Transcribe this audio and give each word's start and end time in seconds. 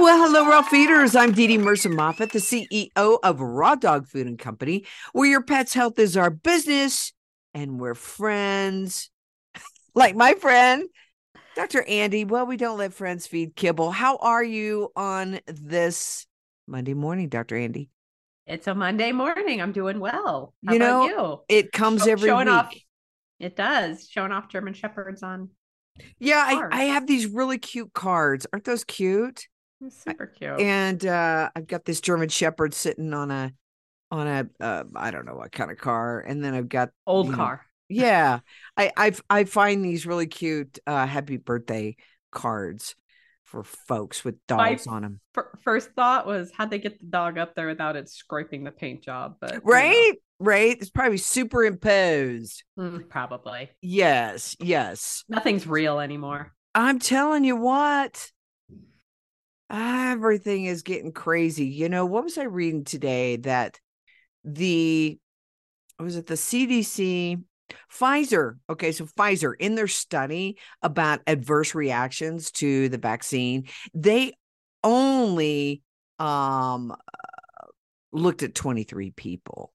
Well, 0.00 0.26
hello, 0.26 0.48
raw 0.48 0.62
feeders. 0.62 1.14
I'm 1.14 1.34
DeDe 1.34 1.60
Mercer 1.60 1.90
Moffat, 1.90 2.32
the 2.32 2.38
CEO 2.38 3.18
of 3.22 3.38
Raw 3.38 3.74
Dog 3.74 4.06
Food 4.06 4.26
and 4.26 4.38
Company, 4.38 4.86
where 5.12 5.28
your 5.28 5.42
pet's 5.42 5.74
health 5.74 5.98
is 5.98 6.16
our 6.16 6.30
business 6.30 7.12
and 7.52 7.78
we're 7.78 7.94
friends. 7.94 9.10
like 9.94 10.16
my 10.16 10.32
friend, 10.32 10.84
Dr. 11.54 11.84
Andi. 11.86 12.26
Well, 12.26 12.46
we 12.46 12.56
don't 12.56 12.78
let 12.78 12.94
friends 12.94 13.26
feed 13.26 13.54
kibble. 13.54 13.90
How 13.90 14.16
are 14.16 14.42
you 14.42 14.90
on 14.96 15.40
this 15.46 16.26
Monday 16.66 16.94
morning, 16.94 17.28
Dr. 17.28 17.56
Andi? 17.56 17.88
It's 18.46 18.68
a 18.68 18.74
Monday 18.74 19.12
morning. 19.12 19.60
I'm 19.60 19.72
doing 19.72 20.00
well. 20.00 20.54
How 20.66 20.72
you 20.72 20.78
know, 20.78 21.04
you? 21.04 21.40
it 21.50 21.72
comes 21.72 22.04
Show- 22.04 22.12
every 22.12 22.30
showing 22.30 22.46
week. 22.46 22.54
off. 22.54 22.74
It 23.38 23.54
does 23.54 24.08
showing 24.10 24.32
off 24.32 24.48
German 24.48 24.72
shepherds 24.72 25.22
on. 25.22 25.50
yeah, 26.18 26.42
I. 26.46 26.68
I 26.72 26.82
have 26.84 27.06
these 27.06 27.26
really 27.26 27.58
cute 27.58 27.92
cards. 27.92 28.46
Aren't 28.50 28.64
those 28.64 28.82
cute? 28.84 29.46
Super 29.88 30.26
cute. 30.26 30.60
and 30.60 31.04
uh 31.06 31.48
i've 31.56 31.66
got 31.66 31.84
this 31.84 32.00
german 32.00 32.28
shepherd 32.28 32.74
sitting 32.74 33.14
on 33.14 33.30
a 33.30 33.52
on 34.10 34.26
a 34.26 34.46
uh, 34.62 34.84
i 34.94 35.10
don't 35.10 35.24
know 35.24 35.34
what 35.34 35.52
kind 35.52 35.70
of 35.70 35.78
car 35.78 36.20
and 36.20 36.44
then 36.44 36.52
i've 36.54 36.68
got 36.68 36.90
Old 37.06 37.26
you 37.26 37.32
know, 37.32 37.38
car. 37.38 37.66
yeah 37.88 38.40
i 38.76 38.92
i 38.96 39.12
i 39.30 39.44
find 39.44 39.84
these 39.84 40.06
really 40.06 40.26
cute 40.26 40.78
uh 40.86 41.06
happy 41.06 41.38
birthday 41.38 41.96
cards 42.30 42.94
for 43.44 43.64
folks 43.64 44.24
with 44.24 44.36
My 44.48 44.68
dogs 44.70 44.86
on 44.86 45.02
them 45.02 45.20
Fir- 45.34 45.50
First 45.64 45.90
thought 45.96 46.24
was 46.26 46.52
how'd 46.56 46.70
they 46.70 46.78
get 46.78 47.00
the 47.00 47.06
dog 47.06 47.36
up 47.36 47.54
there 47.56 47.66
without 47.66 47.96
it 47.96 48.08
scraping 48.08 48.62
the 48.62 48.70
paint 48.70 49.02
job? 49.02 49.36
But 49.40 49.50
you 49.50 49.56
know, 49.56 49.62
right 49.64 50.12
right 50.38 50.76
it's 50.80 50.90
probably 50.90 51.18
superimposed 51.18 52.62
mm, 52.78 53.08
probably 53.08 53.70
yes 53.82 54.56
yes 54.60 55.24
nothing's 55.28 55.66
real 55.66 55.98
anymore. 56.00 56.52
i'm 56.74 56.98
telling 57.00 57.42
you 57.44 57.56
what 57.56 58.30
everything 59.70 60.64
is 60.64 60.82
getting 60.82 61.12
crazy. 61.12 61.66
You 61.66 61.88
know 61.88 62.04
what 62.06 62.24
was 62.24 62.36
i 62.38 62.42
reading 62.44 62.84
today 62.84 63.36
that 63.36 63.78
the 64.44 65.18
was 65.98 66.16
it 66.16 66.26
the 66.26 66.34
cdc 66.34 67.42
pfizer. 67.92 68.58
Okay 68.68 68.92
so 68.92 69.04
pfizer 69.06 69.54
in 69.58 69.76
their 69.76 69.88
study 69.88 70.58
about 70.82 71.20
adverse 71.26 71.74
reactions 71.74 72.50
to 72.50 72.88
the 72.88 72.98
vaccine 72.98 73.68
they 73.94 74.32
only 74.82 75.82
um 76.18 76.94
looked 78.12 78.42
at 78.42 78.54
23 78.54 79.12
people 79.12 79.72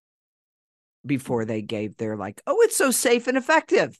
before 1.06 1.46
they 1.46 1.62
gave 1.62 1.96
their 1.96 2.18
like 2.18 2.42
oh 2.48 2.60
it's 2.62 2.76
so 2.76 2.92
safe 2.92 3.28
and 3.28 3.38
effective. 3.38 3.98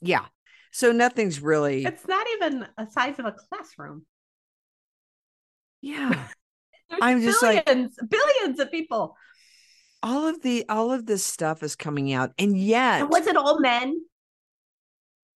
Yeah. 0.00 0.24
So 0.70 0.90
nothing's 0.92 1.40
really 1.40 1.84
It's 1.84 2.08
not 2.08 2.26
even 2.34 2.66
a 2.78 2.86
size 2.86 3.18
of 3.18 3.26
a 3.26 3.32
classroom. 3.32 4.06
Yeah 5.82 6.26
I'm 7.02 7.20
just 7.22 7.42
like- 7.42 7.64
billions, 7.66 7.96
billions 8.08 8.58
of 8.60 8.70
people. 8.70 9.16
all 10.02 10.26
of 10.28 10.40
the 10.42 10.64
all 10.68 10.92
of 10.92 11.04
this 11.06 11.24
stuff 11.24 11.62
is 11.62 11.76
coming 11.76 12.12
out 12.12 12.30
and 12.38 12.56
yet 12.58 13.00
And 13.02 13.10
was 13.10 13.26
it 13.26 13.36
all 13.36 13.60
men? 13.60 14.00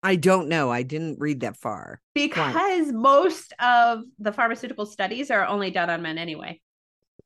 i 0.03 0.17
don't 0.17 0.49
know 0.49 0.71
i 0.71 0.83
didn't 0.83 1.19
read 1.19 1.41
that 1.41 1.57
far 1.57 2.01
Because 2.15 2.93
most 2.93 3.53
of 3.59 4.01
the 4.19 4.33
pharmaceutical 4.33 4.87
studies 4.87 5.31
are 5.31 5.47
only 5.47 5.71
done 5.71 5.91
on 5.91 6.03
men 6.03 6.19
anyway. 6.19 6.61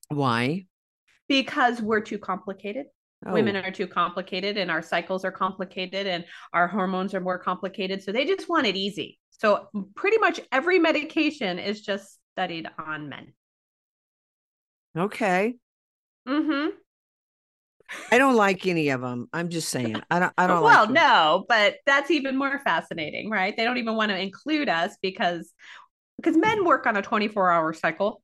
why 0.09 0.67
Because 1.29 1.83
we're 1.83 2.01
too 2.01 2.19
complicated. 2.19 2.87
Women 3.27 3.57
Oh, 3.57 3.61
are 3.63 3.73
too 3.73 3.89
complicated 3.89 4.57
and 4.57 4.71
our 4.71 4.81
cycles 4.81 5.25
are 5.25 5.33
complicated 5.33 6.07
and 6.07 6.25
our 6.53 6.69
hormones 6.69 7.15
are 7.15 7.21
more 7.21 7.37
complicated. 7.39 8.01
So 8.03 8.13
they 8.13 8.25
just 8.25 8.49
want 8.49 8.67
it 8.69 8.77
easy. 8.77 9.19
So 9.31 9.67
pretty 9.97 10.19
much 10.19 10.39
every 10.53 10.79
medication 10.79 11.59
is 11.59 11.81
just 11.81 12.18
studied 12.39 12.69
on 12.79 13.09
men. 13.09 13.33
okay 14.97 15.57
Mm-hmm. 16.29 16.69
i 18.13 18.19
don't 18.19 18.37
like 18.37 18.65
any 18.67 18.91
of 18.91 19.01
them 19.01 19.29
i'm 19.33 19.49
just 19.49 19.71
saying 19.71 20.01
i 20.11 20.19
don't 20.21 20.33
i 20.39 20.47
don't 20.47 20.63
well, 20.63 20.85
like 20.87 20.91
no, 20.91 21.45
but 21.49 21.77
that's 21.87 22.11
even 22.11 22.37
more 22.37 22.61
fascinating, 22.61 23.31
right? 23.31 23.57
They 23.57 23.65
don't 23.65 23.79
even 23.79 23.97
want 23.97 24.11
to 24.11 24.19
include 24.21 24.69
us 24.69 24.97
because 25.01 25.51
because 26.19 26.37
men 26.37 26.65
work 26.67 26.87
on 26.87 26.97
a 26.97 27.03
24 27.03 27.51
hour 27.51 27.73
cycle, 27.73 28.23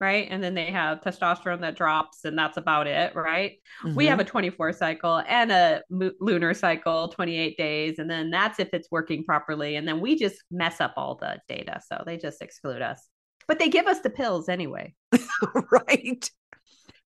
right? 0.00 0.26
And 0.30 0.42
then 0.42 0.54
they 0.54 0.66
have 0.70 1.02
testosterone 1.02 1.60
that 1.60 1.76
drops, 1.76 2.24
and 2.24 2.38
that's 2.38 2.56
about 2.56 2.86
it, 2.86 3.14
right? 3.14 3.58
We 3.94 4.06
Mhm. 4.06 4.08
have 4.08 4.20
a 4.20 4.24
24 4.24 4.72
cycle 4.72 5.22
and 5.28 5.52
a 5.52 5.82
lunar 5.90 6.54
cycle, 6.54 7.08
28 7.08 7.58
days, 7.58 7.98
and 7.98 8.10
then 8.10 8.30
that's 8.30 8.58
if 8.58 8.70
it's 8.72 8.90
working 8.90 9.24
properly. 9.24 9.76
And 9.76 9.86
then 9.86 10.00
we 10.00 10.18
just 10.18 10.42
mess 10.50 10.80
up 10.80 10.94
all 10.96 11.16
the 11.16 11.38
data, 11.48 11.80
so 11.86 12.02
they 12.06 12.16
just 12.16 12.40
exclude 12.40 12.80
us. 12.80 13.09
But 13.50 13.58
they 13.58 13.68
give 13.68 13.88
us 13.88 13.98
the 13.98 14.10
pills 14.10 14.48
anyway. 14.48 14.94
right 15.70 16.30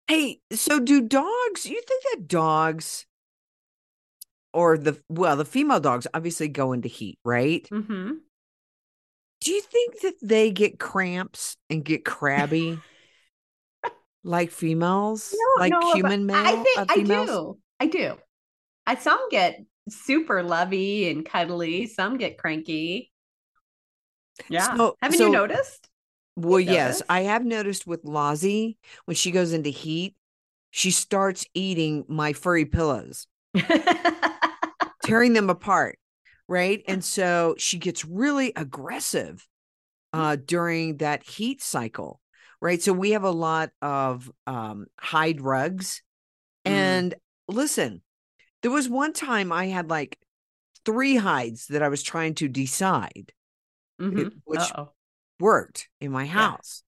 hey 0.07 0.41
so 0.51 0.79
do 0.79 1.01
dogs 1.01 1.65
you 1.65 1.81
think 1.87 2.03
that 2.11 2.27
dogs 2.27 3.05
or 4.53 4.77
the 4.77 5.01
well 5.07 5.37
the 5.37 5.45
female 5.45 5.79
dogs 5.79 6.07
obviously 6.13 6.47
go 6.47 6.73
into 6.73 6.89
heat 6.89 7.17
right 7.23 7.67
hmm 7.69 8.11
do 9.39 9.51
you 9.51 9.61
think 9.61 10.01
that 10.01 10.15
they 10.21 10.51
get 10.51 10.79
cramps 10.79 11.55
and 11.69 11.85
get 11.85 12.03
crabby 12.03 12.77
like 14.23 14.51
females 14.51 15.33
like 15.57 15.73
human 15.93 16.25
male 16.25 16.37
I 16.37 16.53
uh, 16.53 16.63
think 16.63 16.91
I 16.91 17.03
do. 17.03 17.57
I 17.79 17.87
do. 17.87 18.17
I 18.85 18.95
some 18.95 19.29
get 19.29 19.63
super 19.89 20.43
lovey 20.43 21.09
and 21.09 21.25
cuddly. 21.25 21.87
Some 21.87 22.17
get 22.17 22.37
cranky. 22.37 23.11
Yeah. 24.49 24.75
So- 24.75 24.95
Haven't 25.01 25.17
so- 25.17 25.25
you 25.25 25.31
noticed? 25.31 25.90
Well, 26.43 26.59
yes? 26.59 27.01
I 27.09 27.21
have 27.21 27.45
noticed 27.45 27.87
with 27.87 28.03
Lozzie 28.03 28.77
when 29.05 29.15
she 29.15 29.31
goes 29.31 29.53
into 29.53 29.69
heat, 29.69 30.15
she 30.71 30.91
starts 30.91 31.45
eating 31.53 32.05
my 32.07 32.33
furry 32.33 32.65
pillows, 32.65 33.27
tearing 35.03 35.33
them 35.33 35.49
apart, 35.49 35.97
right? 36.47 36.83
And 36.87 37.03
so 37.03 37.55
she 37.57 37.77
gets 37.77 38.05
really 38.05 38.53
aggressive 38.55 39.47
uh 40.13 40.35
during 40.35 40.97
that 40.97 41.23
heat 41.23 41.61
cycle, 41.61 42.19
right? 42.61 42.81
So 42.81 42.93
we 42.93 43.11
have 43.11 43.23
a 43.23 43.31
lot 43.31 43.71
of 43.81 44.29
um 44.47 44.87
hide 44.99 45.41
rugs. 45.41 46.01
Mm. 46.65 46.71
And 46.71 47.15
listen, 47.47 48.01
there 48.61 48.71
was 48.71 48.89
one 48.89 49.13
time 49.13 49.51
I 49.51 49.67
had 49.67 49.89
like 49.89 50.17
three 50.85 51.15
hides 51.15 51.67
that 51.67 51.83
I 51.83 51.89
was 51.89 52.03
trying 52.03 52.35
to 52.35 52.47
decide 52.47 53.31
Mhm. 53.99 54.41
which 54.45 54.59
Uh-oh. 54.61 54.93
Worked 55.41 55.89
in 55.99 56.11
my 56.11 56.23
Yeah. 56.23 56.31
house. 56.51 56.83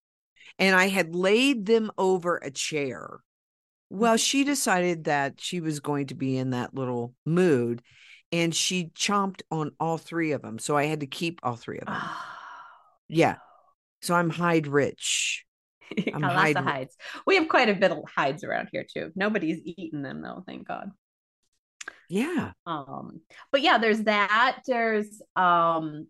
And 0.60 0.76
I 0.76 0.88
had 0.88 1.16
laid 1.16 1.66
them 1.66 1.92
over 1.98 2.38
a 2.38 2.52
chair. 2.52 3.20
Well, 3.90 4.14
Mm-hmm. 4.14 4.18
she 4.18 4.44
decided 4.44 5.04
that 5.06 5.42
she 5.42 5.60
was 5.62 5.80
going 5.80 6.08
to 6.08 6.16
be 6.16 6.38
in 6.38 6.52
that 6.52 6.74
little 6.74 7.14
mood 7.26 7.82
and 8.32 8.54
she 8.56 8.86
chomped 8.96 9.42
on 9.52 9.72
all 9.80 9.98
three 9.98 10.32
of 10.32 10.42
them. 10.42 10.58
So 10.60 10.76
I 10.78 10.86
had 10.86 11.02
to 11.02 11.08
keep 11.08 11.40
all 11.44 11.56
three 11.56 11.80
of 11.80 11.86
them. 11.88 12.02
Yeah. 13.10 13.36
So 14.02 14.16
I'm 14.16 14.30
hide 14.32 14.66
rich. 14.66 15.46
I'm 16.14 16.22
lots 16.22 16.34
hide- 16.34 16.58
of 16.58 16.64
hides. 16.64 16.98
We 17.28 17.36
have 17.36 17.48
quite 17.48 17.70
a 17.70 17.76
bit 17.76 17.92
of 17.92 18.00
hides 18.16 18.44
around 18.44 18.70
here 18.72 18.86
too. 18.92 19.12
Nobody's 19.16 19.60
eaten 19.64 20.02
them 20.02 20.22
though, 20.22 20.44
thank 20.48 20.68
God. 20.68 20.90
Yeah. 22.10 22.52
Um, 22.66 23.22
but 23.52 23.62
yeah, 23.62 23.78
there's 23.78 24.04
that. 24.04 24.62
There's 24.66 25.22
um 25.36 26.08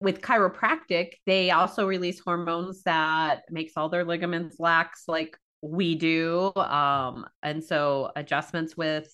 with 0.00 0.20
chiropractic, 0.20 1.12
they 1.24 1.50
also 1.50 1.86
release 1.86 2.20
hormones 2.20 2.82
that 2.82 3.42
makes 3.50 3.72
all 3.76 3.88
their 3.88 4.04
ligaments 4.04 4.56
lax 4.58 5.04
like 5.08 5.36
we 5.62 5.94
do. 5.94 6.52
Um, 6.54 7.26
and 7.42 7.64
so 7.64 8.10
adjustments 8.14 8.76
with 8.76 9.08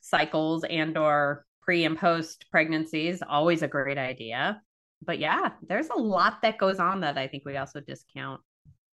cycles 0.00 0.64
and 0.64 0.96
or 0.96 1.44
pre 1.62 1.84
and 1.84 1.98
post 1.98 2.46
pregnancies 2.50 3.22
always 3.26 3.62
a 3.62 3.68
great 3.68 3.98
idea. 3.98 4.62
But 5.04 5.18
yeah, 5.18 5.50
there's 5.66 5.88
a 5.88 5.98
lot 5.98 6.42
that 6.42 6.58
goes 6.58 6.78
on 6.78 7.00
that 7.00 7.18
I 7.18 7.28
think 7.28 7.44
we 7.44 7.56
also 7.56 7.80
discount 7.80 8.40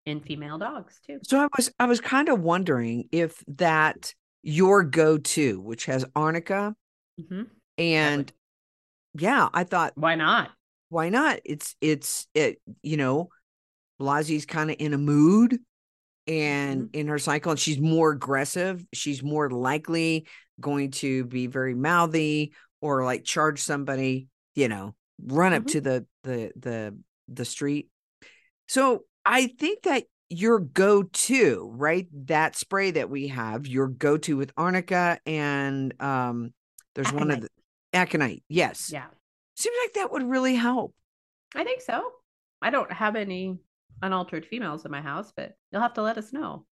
in 0.06 0.22
female 0.22 0.58
dogs 0.58 1.00
too. 1.06 1.20
So 1.24 1.40
I 1.40 1.48
was 1.56 1.72
I 1.80 1.86
was 1.86 2.02
kind 2.02 2.30
of 2.30 2.40
wondering 2.42 3.10
if 3.12 3.44
that 3.48 4.14
your 4.42 4.84
go-to, 4.84 5.60
which 5.60 5.86
has 5.86 6.06
arnica 6.16 6.76
Mhm. 7.20 7.48
and 7.78 8.32
yeah, 9.14 9.50
I 9.54 9.64
thought 9.64 9.94
Why 9.96 10.16
not? 10.16 10.52
Why 10.90 11.10
not? 11.10 11.40
It's 11.46 11.76
it's 11.82 12.28
it, 12.34 12.62
you 12.82 12.98
know, 12.98 13.30
Blassie's 14.00 14.46
kind 14.46 14.70
of 14.70 14.78
in 14.80 14.94
a 14.94 14.98
mood 14.98 15.60
and 16.28 16.84
Mhm. 16.84 16.90
in 16.96 17.08
her 17.08 17.20
cycle, 17.20 17.52
and 17.52 17.60
she's 17.60 17.80
more 17.80 18.12
aggressive. 18.12 18.86
She's 18.94 19.24
more 19.24 19.50
likely 19.50 20.28
going 20.60 20.92
to 20.92 21.26
be 21.26 21.48
very 21.48 21.74
mouthy 21.76 22.54
or 22.82 23.04
like 23.06 23.24
charge 23.24 23.62
somebody, 23.62 24.28
you 24.56 24.68
know, 24.68 24.96
run 25.26 25.54
up 25.54 25.64
Mhm. 25.64 25.68
to 25.72 25.82
the 25.82 26.06
the 26.24 26.52
the 26.56 26.98
the 27.28 27.46
street. 27.46 27.90
So 28.68 29.06
I 29.26 29.48
think 29.48 29.84
that 29.84 30.04
your 30.30 30.60
go-to, 30.60 31.72
right? 31.74 32.08
That 32.28 32.56
spray 32.56 32.92
that 32.92 33.10
we 33.10 33.30
have, 33.30 33.66
your 33.66 33.88
go-to 33.88 34.36
with 34.38 34.52
arnica 34.58 35.20
and 35.26 35.94
um 36.02 36.54
there's 36.96 37.12
one 37.14 37.32
of 37.32 37.38
Aconite. 37.38 37.42
the 37.94 37.98
aconite. 37.98 38.44
Yes. 38.50 38.90
Yeah. 38.92 39.08
Seems 39.58 39.76
like 39.84 39.94
that 39.94 40.12
would 40.12 40.30
really 40.30 40.56
help. 40.56 40.94
I 41.56 41.64
think 41.64 41.82
so. 41.82 42.12
I 42.62 42.70
don't 42.70 42.92
have 42.92 43.16
any 43.16 43.58
unaltered 44.02 44.46
females 44.46 44.86
in 44.86 44.92
my 44.92 45.02
house, 45.02 45.34
but 45.36 45.54
you'll 45.72 45.82
have 45.82 45.96
to 45.96 46.04
let 46.04 46.18
us 46.18 46.32
know. 46.32 46.66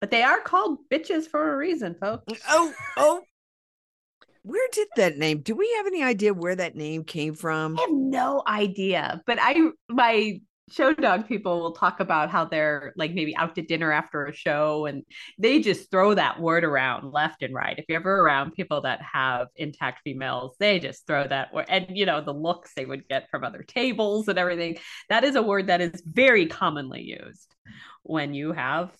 But 0.00 0.10
they 0.10 0.22
are 0.22 0.40
called 0.40 0.78
bitches 0.90 1.28
for 1.28 1.52
a 1.52 1.56
reason, 1.56 1.94
folks. 2.00 2.42
Oh, 2.48 2.72
oh. 2.96 3.20
Where 4.42 4.68
did 4.72 4.88
that 4.96 5.18
name? 5.18 5.40
Do 5.40 5.56
we 5.56 5.70
have 5.76 5.86
any 5.86 6.02
idea 6.04 6.32
where 6.32 6.54
that 6.54 6.76
name 6.76 7.02
came 7.02 7.34
from? 7.34 7.76
I 7.78 7.82
have 7.82 7.90
no 7.92 8.42
idea, 8.46 9.20
but 9.26 9.38
I 9.40 9.70
my 9.88 10.40
show 10.70 10.92
dog 10.92 11.28
people 11.28 11.60
will 11.60 11.72
talk 11.72 12.00
about 12.00 12.28
how 12.28 12.44
they're 12.44 12.92
like 12.96 13.14
maybe 13.14 13.36
out 13.36 13.54
to 13.54 13.62
dinner 13.62 13.92
after 13.92 14.26
a 14.26 14.34
show 14.34 14.86
and 14.86 15.04
they 15.38 15.60
just 15.60 15.90
throw 15.90 16.14
that 16.14 16.40
word 16.40 16.64
around 16.64 17.12
left 17.12 17.42
and 17.42 17.54
right. 17.54 17.78
If 17.78 17.84
you're 17.88 18.00
ever 18.00 18.20
around 18.20 18.52
people 18.52 18.80
that 18.80 19.00
have 19.00 19.48
intact 19.54 20.00
females, 20.02 20.56
they 20.58 20.80
just 20.80 21.06
throw 21.06 21.26
that 21.28 21.54
word 21.54 21.66
and 21.68 21.86
you 21.96 22.04
know 22.04 22.20
the 22.20 22.34
looks 22.34 22.72
they 22.74 22.84
would 22.84 23.06
get 23.08 23.30
from 23.30 23.44
other 23.44 23.62
tables 23.62 24.26
and 24.28 24.38
everything. 24.38 24.78
That 25.08 25.24
is 25.24 25.36
a 25.36 25.42
word 25.42 25.68
that 25.68 25.80
is 25.80 26.02
very 26.04 26.46
commonly 26.46 27.02
used 27.02 27.54
when 28.02 28.34
you 28.34 28.52
have 28.52 28.90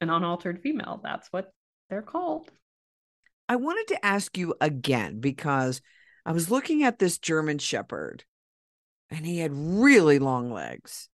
an 0.00 0.10
unaltered 0.10 0.60
female. 0.62 1.00
That's 1.02 1.28
what 1.32 1.50
they're 1.90 2.02
called. 2.02 2.50
I 3.48 3.56
wanted 3.56 3.88
to 3.88 4.06
ask 4.06 4.36
you 4.38 4.54
again 4.60 5.20
because 5.20 5.80
I 6.24 6.32
was 6.32 6.50
looking 6.50 6.84
at 6.84 6.98
this 6.98 7.18
German 7.18 7.58
Shepherd 7.58 8.24
and 9.10 9.24
he 9.26 9.38
had 9.38 9.52
really 9.54 10.18
long 10.18 10.52
legs. 10.52 11.08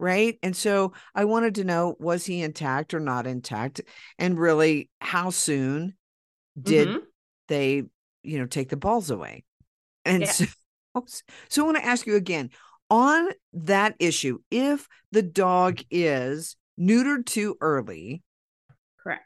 Right. 0.00 0.38
And 0.44 0.54
so 0.56 0.92
I 1.14 1.24
wanted 1.24 1.56
to 1.56 1.64
know 1.64 1.96
was 1.98 2.24
he 2.24 2.40
intact 2.42 2.94
or 2.94 3.00
not 3.00 3.26
intact? 3.26 3.80
And 4.18 4.38
really, 4.38 4.90
how 5.00 5.30
soon 5.30 5.96
did 6.60 6.88
Mhm. 6.88 7.02
they, 7.48 7.82
you 8.22 8.38
know, 8.38 8.46
take 8.46 8.68
the 8.68 8.76
balls 8.76 9.10
away? 9.10 9.44
And 10.04 10.22
Yeah. 10.22 10.30
so, 10.30 10.44
so 11.48 11.62
I 11.62 11.66
want 11.66 11.78
to 11.78 11.84
ask 11.84 12.06
you 12.06 12.14
again 12.14 12.50
on 12.90 13.28
that 13.52 13.96
issue 13.98 14.38
if 14.52 14.88
the 15.10 15.22
dog 15.22 15.80
is 15.90 16.56
neutered 16.78 17.26
too 17.26 17.56
early, 17.60 18.22
correct. 19.02 19.24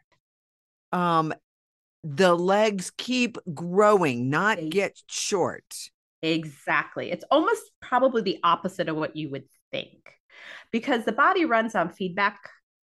um, 0.90 1.34
the 2.02 2.34
legs 2.34 2.90
keep 2.96 3.36
growing, 3.52 4.30
not 4.30 4.56
They- 4.56 4.68
get 4.70 5.00
short. 5.06 5.90
Exactly. 6.22 7.10
It's 7.10 7.24
almost 7.30 7.62
probably 7.80 8.22
the 8.22 8.38
opposite 8.44 8.88
of 8.88 8.96
what 8.96 9.16
you 9.16 9.30
would 9.30 9.44
think 9.72 9.98
because 10.70 11.04
the 11.04 11.12
body 11.12 11.44
runs 11.44 11.74
on 11.74 11.92
feedback 11.92 12.38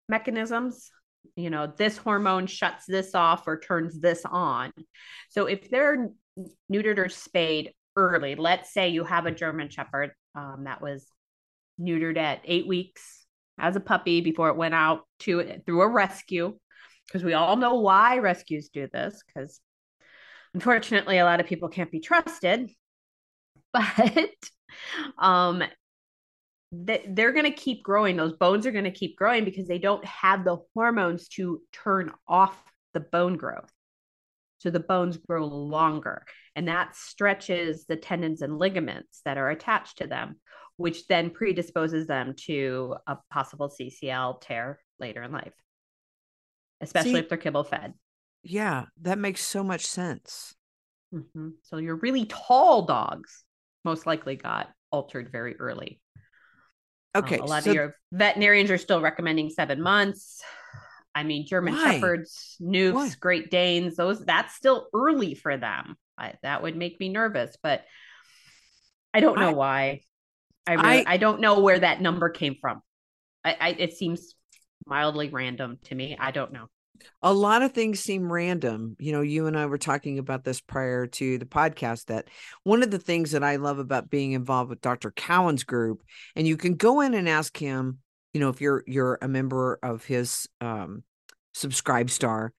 mechanisms. 0.10 0.90
You 1.36 1.50
know, 1.50 1.72
this 1.78 1.98
hormone 1.98 2.48
shuts 2.48 2.86
this 2.88 3.14
off 3.14 3.48
or 3.48 3.60
turns 3.60 4.00
this 4.00 4.24
on. 4.26 4.72
So 5.30 5.46
if 5.46 5.70
they're 5.70 6.10
neutered 6.72 6.98
or 6.98 7.10
spayed 7.10 7.74
early, 7.96 8.36
let's 8.36 8.74
say 8.74 8.90
you 8.90 9.04
have 9.04 9.26
a 9.26 9.32
German 9.32 9.70
Shepherd 9.70 10.12
um, 10.34 10.64
that 10.64 10.82
was 10.82 11.08
neutered 11.80 12.18
at 12.18 12.42
eight 12.46 12.68
weeks 12.68 13.26
as 13.60 13.76
a 13.76 13.80
puppy 13.82 14.22
before 14.22 14.50
it 14.50 14.56
went 14.56 14.74
out 14.74 15.02
to 15.20 15.62
through 15.66 15.82
a 15.82 15.88
rescue, 15.88 16.58
because 17.06 17.24
we 17.24 17.34
all 17.34 17.56
know 17.56 17.76
why 17.82 18.18
rescues 18.18 18.70
do 18.70 18.88
this, 18.92 19.22
because 19.28 19.60
unfortunately 20.54 21.20
a 21.20 21.26
lot 21.26 21.40
of 21.40 21.46
people 21.46 21.70
can't 21.70 21.92
be 21.92 22.00
trusted 22.00 22.70
but 23.98 24.30
um 25.18 25.64
they're 26.72 27.32
going 27.32 27.46
to 27.46 27.52
keep 27.52 27.82
growing 27.82 28.18
those 28.18 28.34
bones 28.34 28.66
are 28.66 28.72
going 28.72 28.84
to 28.84 28.92
keep 28.92 29.16
growing 29.16 29.46
because 29.46 29.68
they 29.68 29.80
don't 29.80 30.04
have 30.04 30.44
the 30.44 30.58
hormones 30.74 31.28
to 31.30 31.62
turn 31.72 32.12
off 32.28 32.62
the 32.94 33.00
bone 33.00 33.38
growth 33.38 33.72
so 34.60 34.70
the 34.70 34.80
bones 34.80 35.18
grow 35.18 35.46
longer 35.46 36.24
and 36.56 36.68
that 36.68 36.96
stretches 36.96 37.86
the 37.86 37.96
tendons 37.96 38.42
and 38.42 38.58
ligaments 38.58 39.22
that 39.24 39.38
are 39.38 39.50
attached 39.50 40.00
to 40.00 40.08
them 40.08 40.36
which 40.76 41.08
then 41.08 41.30
predisposes 41.30 42.06
them 42.08 42.34
to 42.36 42.96
a 43.08 43.18
possible 43.32 43.70
ccl 43.70 44.40
tear 44.42 44.80
later 45.00 45.24
in 45.24 45.32
life 45.32 45.54
especially 46.82 47.14
See- 47.14 47.18
if 47.20 47.30
they're 47.30 47.38
kibble 47.38 47.64
fed 47.64 47.94
Yeah, 48.44 48.86
that 49.02 49.18
makes 49.18 49.44
so 49.44 49.64
much 49.64 49.86
sense. 49.86 50.56
Mhm. 51.14 51.54
So 51.64 51.78
your 51.78 51.96
really 51.96 52.26
tall 52.26 52.86
dogs 52.86 53.44
most 53.88 54.06
likely 54.06 54.36
got 54.36 54.70
altered 54.92 55.32
very 55.32 55.56
early. 55.58 56.00
Um, 57.16 57.24
Okay. 57.24 57.38
a 57.38 57.46
lot 57.46 57.64
so 57.64 57.72
of 57.72 57.76
your 57.76 57.96
veterinarians 58.12 58.70
are 58.70 58.78
still 58.78 59.02
recommending 59.02 59.50
seven 59.50 59.82
months. 59.82 60.44
I 61.16 61.24
mean, 61.24 61.48
German 61.48 61.74
Why? 61.74 61.94
Shepherds, 61.94 62.58
Newfs, 62.62 62.94
Why? 62.94 63.10
Great 63.20 63.50
Danes, 63.50 63.96
those 63.96 64.24
that's 64.24 64.54
still 64.54 64.88
early 64.94 65.34
for 65.34 65.58
them. 65.58 65.96
I, 66.18 66.34
that 66.44 66.62
would 66.62 66.76
make 66.76 67.00
me 67.00 67.10
nervous, 67.10 67.56
but 67.64 67.86
I 69.14 69.20
don't 69.22 69.40
know 69.40 69.50
I- 69.50 69.54
why. 69.54 70.02
I 70.68 70.74
really, 70.74 71.06
I- 71.08 71.14
I, 71.14 71.18
don't 71.18 71.40
know 71.40 71.62
where 71.62 71.80
that 71.80 72.02
number 72.02 72.30
came 72.30 72.56
from. 72.60 72.82
I, 73.46 73.56
I 73.60 73.70
it 73.80 73.94
seems 73.94 74.36
mildly 74.86 75.30
random 75.30 75.78
to 75.86 75.96
me. 75.96 76.18
I 76.20 76.32
don't 76.32 76.52
know. 76.52 76.68
A 77.22 77.34
lot 77.34 77.62
of 77.62 77.72
things 77.72 78.00
seem 78.00 78.32
random. 78.32 78.96
You 79.00 79.12
know, 79.12 79.22
you 79.22 79.48
and 79.48 79.58
I 79.58 79.66
were 79.66 79.78
talking 79.78 80.20
about 80.20 80.44
this 80.44 80.62
prior 80.62 81.08
to 81.08 81.38
the 81.38 81.46
podcast 81.46 82.06
that 82.06 82.30
one 82.64 82.84
of 82.84 82.92
the 82.92 83.00
things 83.00 83.32
that 83.32 83.44
I 83.44 83.58
love 83.58 83.80
about 83.80 84.10
being 84.10 84.34
involved 84.34 84.70
with 84.70 84.82
Dr. 84.82 85.12
Cowan's 85.12 85.64
group, 85.64 86.04
and 86.36 86.48
you 86.48 86.58
can 86.58 86.76
go 86.76 87.02
in 87.02 87.14
and 87.14 87.28
ask 87.28 87.58
him, 87.58 88.00
you 88.34 88.40
know, 88.40 88.50
if 88.50 88.62
you're 88.62 88.84
you're 88.86 89.18
a 89.22 89.28
member 89.28 89.80
of 89.82 90.06
his 90.06 90.48
um 90.62 91.04
SubscribeStar. 91.56 92.50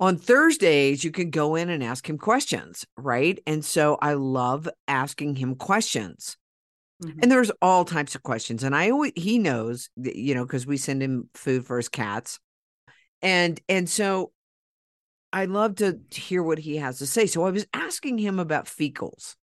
On 0.00 0.16
Thursdays, 0.16 1.02
you 1.02 1.10
can 1.10 1.30
go 1.30 1.56
in 1.56 1.68
and 1.70 1.82
ask 1.82 2.08
him 2.08 2.18
questions, 2.18 2.86
right? 2.96 3.38
And 3.46 3.64
so 3.64 3.98
I 4.00 4.14
love 4.14 4.68
asking 4.86 5.36
him 5.36 5.56
questions. 5.56 6.36
Mhm. 7.02 7.18
And 7.22 7.30
there's 7.32 7.50
all 7.60 7.84
types 7.84 8.14
of 8.14 8.22
questions. 8.22 8.62
And 8.62 8.74
I 8.74 8.90
always 8.90 9.12
he 9.16 9.38
knows, 9.38 9.90
that, 9.96 10.16
you 10.16 10.34
know, 10.34 10.44
because 10.44 10.66
we 10.66 10.76
send 10.76 11.02
him 11.02 11.28
food 11.34 11.66
for 11.66 11.76
his 11.76 11.88
cats. 11.88 12.38
And 13.22 13.60
and 13.68 13.88
so 13.88 14.32
I 15.32 15.44
love 15.44 15.76
to 15.76 15.98
hear 16.10 16.42
what 16.42 16.58
he 16.58 16.76
has 16.76 16.98
to 16.98 17.06
say. 17.06 17.26
So 17.26 17.44
I 17.44 17.50
was 17.50 17.66
asking 17.74 18.18
him 18.18 18.38
about 18.38 18.66
fecals. 18.66 19.34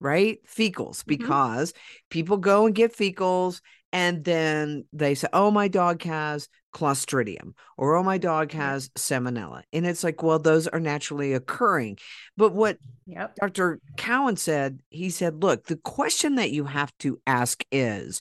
Right? 0.00 0.38
Fecals, 0.46 0.98
mm-hmm. 0.98 1.08
because 1.08 1.72
people 2.10 2.36
go 2.36 2.66
and 2.66 2.74
get 2.74 2.94
fecals 2.96 3.60
and 3.92 4.24
then 4.24 4.84
they 4.92 5.14
say, 5.14 5.28
Oh, 5.32 5.50
my 5.50 5.68
dog 5.68 6.02
has 6.02 6.48
clostridium, 6.74 7.54
or 7.78 7.94
oh, 7.94 8.02
my 8.02 8.18
dog 8.18 8.52
has 8.52 8.90
salmonella. 8.90 9.62
And 9.72 9.86
it's 9.86 10.04
like, 10.04 10.22
well, 10.22 10.38
those 10.38 10.66
are 10.66 10.80
naturally 10.80 11.32
occurring. 11.32 11.98
But 12.36 12.52
what 12.52 12.78
Yep. 13.06 13.36
Dr. 13.36 13.80
Cowan 13.96 14.36
said, 14.36 14.80
he 14.88 15.10
said, 15.10 15.42
look, 15.42 15.66
the 15.66 15.76
question 15.76 16.36
that 16.36 16.52
you 16.52 16.64
have 16.64 16.90
to 17.00 17.20
ask 17.26 17.62
is, 17.70 18.20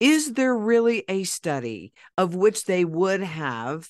is 0.00 0.34
there 0.34 0.56
really 0.56 1.04
a 1.08 1.24
study 1.24 1.92
of 2.16 2.34
which 2.34 2.64
they 2.64 2.84
would 2.84 3.22
have 3.22 3.88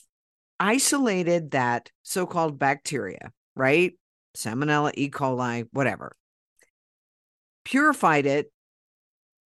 isolated 0.59 1.53
that 1.53 1.91
so 2.03 2.27
called 2.27 2.59
bacteria, 2.59 3.33
right? 3.55 3.99
Salmonella, 4.37 4.93
E. 4.95 5.11
coli, 5.11 5.69
whatever, 5.73 6.17
purified 7.65 8.27
it 8.27 8.50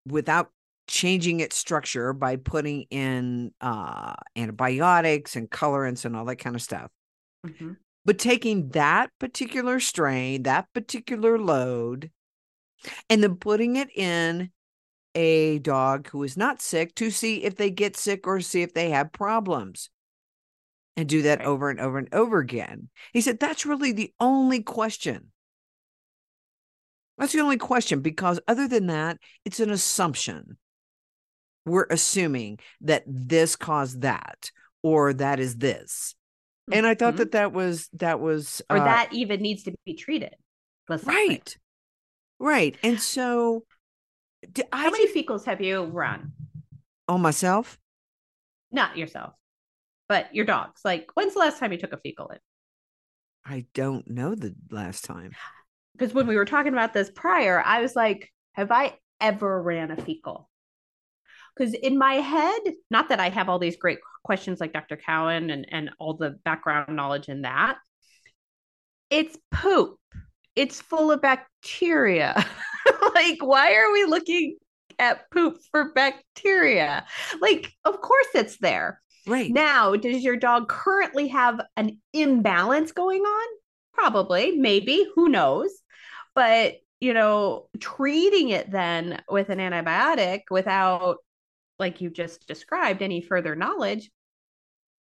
without 0.05 0.51
changing 0.87 1.41
its 1.41 1.55
structure 1.55 2.13
by 2.13 2.37
putting 2.37 2.83
in 2.83 3.51
uh, 3.59 4.15
antibiotics 4.35 5.35
and 5.35 5.49
colorants 5.49 6.05
and 6.05 6.15
all 6.15 6.25
that 6.25 6.37
kind 6.37 6.55
of 6.55 6.61
stuff 6.61 6.89
Mhm. 7.45 7.77
but 8.05 8.17
taking 8.17 8.69
that 8.69 9.11
particular 9.19 9.79
strain, 9.81 10.43
that 10.43 10.71
particular 10.73 11.37
load, 11.37 12.09
and 13.09 13.21
then 13.21 13.35
putting 13.35 13.75
it 13.75 13.89
in 13.95 14.49
a 15.17 15.57
dog 15.59 16.07
who 16.09 16.21
is 16.21 16.37
not 16.37 16.61
sick 16.61 16.93
to 16.93 17.09
see 17.09 17.43
if 17.43 17.55
they 17.55 17.71
get 17.71 17.97
sick 17.97 18.27
or 18.27 18.39
see 18.39 18.61
if 18.61 18.73
they 18.75 18.91
have 18.91 19.11
problems. 19.11 19.89
And 20.95 21.09
do 21.09 21.23
that 21.23 21.39
Right. 21.39 21.47
over 21.47 21.69
and 21.71 21.79
over 21.79 21.97
and 21.97 22.13
over 22.13 22.37
again. 22.37 22.89
He 23.13 23.21
said 23.21 23.39
that's 23.39 23.65
really 23.65 23.91
the 23.91 24.13
only 24.19 24.61
question. 24.61 25.31
That's 27.17 27.33
the 27.33 27.39
only 27.39 27.57
question 27.57 28.01
because 28.01 28.39
other 28.47 28.67
than 28.67 28.87
that, 28.87 29.17
it's 29.43 29.59
an 29.59 29.71
assumption. 29.71 30.57
We're 31.65 31.87
assuming 31.89 32.59
that 32.81 33.03
this 33.07 33.55
caused 33.55 34.01
that 34.01 34.51
or 34.83 35.13
that 35.13 35.39
is 35.39 35.57
this. 35.57 36.15
And 36.71 36.85
I 36.85 36.93
thought 36.95 37.15
Mhm. 37.15 37.17
that 37.17 37.31
that 37.31 37.51
was 37.51 37.89
that 37.93 38.19
was 38.19 38.61
or 38.69 38.77
uh, 38.77 38.83
that 38.85 39.13
even 39.13 39.41
needs 39.41 39.63
to 39.63 39.73
be 39.85 39.95
treated. 39.95 40.35
Let's 40.87 41.03
right. 41.05 41.57
Right. 42.39 42.77
And 42.83 42.99
so 43.01 43.65
d- 44.51 44.63
I 44.71 44.83
How 44.83 44.89
many 44.91 45.11
fecals 45.11 45.45
have 45.45 45.61
you 45.61 45.83
run? 45.83 46.33
on 47.07 47.21
myself? 47.21 47.77
Not 48.71 48.97
yourself, 48.97 49.33
but 50.09 50.33
your 50.35 50.45
dogs. 50.45 50.81
Like, 50.83 51.07
when's 51.13 51.33
the 51.33 51.39
last 51.39 51.59
time 51.59 51.71
you 51.71 51.77
took 51.77 51.93
a 51.93 51.97
fecal 51.97 52.27
in? 52.29 52.39
I 53.45 53.65
don't 53.73 54.09
know 54.09 54.35
the 54.35 54.53
last 54.71 55.05
time. 55.05 55.31
Because 55.93 56.13
when 56.13 56.27
we 56.27 56.35
were 56.35 56.45
talking 56.45 56.73
about 56.73 56.93
this 56.93 57.09
prior, 57.09 57.63
I 57.65 57.81
was 57.81 57.95
like, 57.95 58.29
have 58.53 58.71
I 58.71 58.97
ever 59.21 59.61
ran 59.61 59.89
a 59.89 59.95
fecal? 59.95 60.49
Because 61.55 61.73
in 61.73 61.97
my 61.97 62.15
head, 62.15 62.59
not 62.91 63.09
that 63.09 63.19
I 63.21 63.29
have 63.29 63.47
all 63.49 63.57
these 63.57 63.77
great 63.77 63.99
questions 64.23 64.59
like 64.59 64.73
Dr. 64.73 64.97
Cowan 64.97 65.49
and, 65.49 65.65
and 65.71 65.91
all 65.97 66.13
the 66.15 66.31
background 66.43 66.95
knowledge 66.95 67.29
in 67.29 67.43
that, 67.43 67.77
it's 69.09 69.37
poop. 69.51 69.97
It's 70.55 70.81
full 70.81 71.11
of 71.11 71.21
bacteria. 71.21 72.45
like, 73.17 73.43
why 73.43 73.73
are 73.75 73.91
we 73.91 74.05
looking 74.05 74.57
at 74.99 75.29
poop 75.31 75.57
for 75.71 75.91
bacteria? 75.93 77.05
Like, 77.41 77.71
of 77.83 77.99
course 78.01 78.27
it's 78.35 78.57
there. 78.57 79.01
Right. 79.25 79.51
Now, 79.51 79.95
does 79.95 80.23
your 80.23 80.37
dog 80.37 80.69
currently 80.69 81.27
have 81.29 81.59
an 81.75 81.99
imbalance 82.13 82.91
going 82.91 83.21
on? 83.21 83.47
Probably, 83.93 84.51
maybe, 84.51 85.07
who 85.15 85.29
knows? 85.29 85.71
But, 86.35 86.75
you 86.99 87.13
know, 87.13 87.67
treating 87.79 88.49
it 88.49 88.69
then 88.71 89.21
with 89.27 89.49
an 89.49 89.59
antibiotic 89.59 90.41
without, 90.51 91.17
like 91.79 91.99
you 92.01 92.09
just 92.09 92.47
described, 92.47 93.01
any 93.01 93.21
further 93.21 93.55
knowledge, 93.55 94.09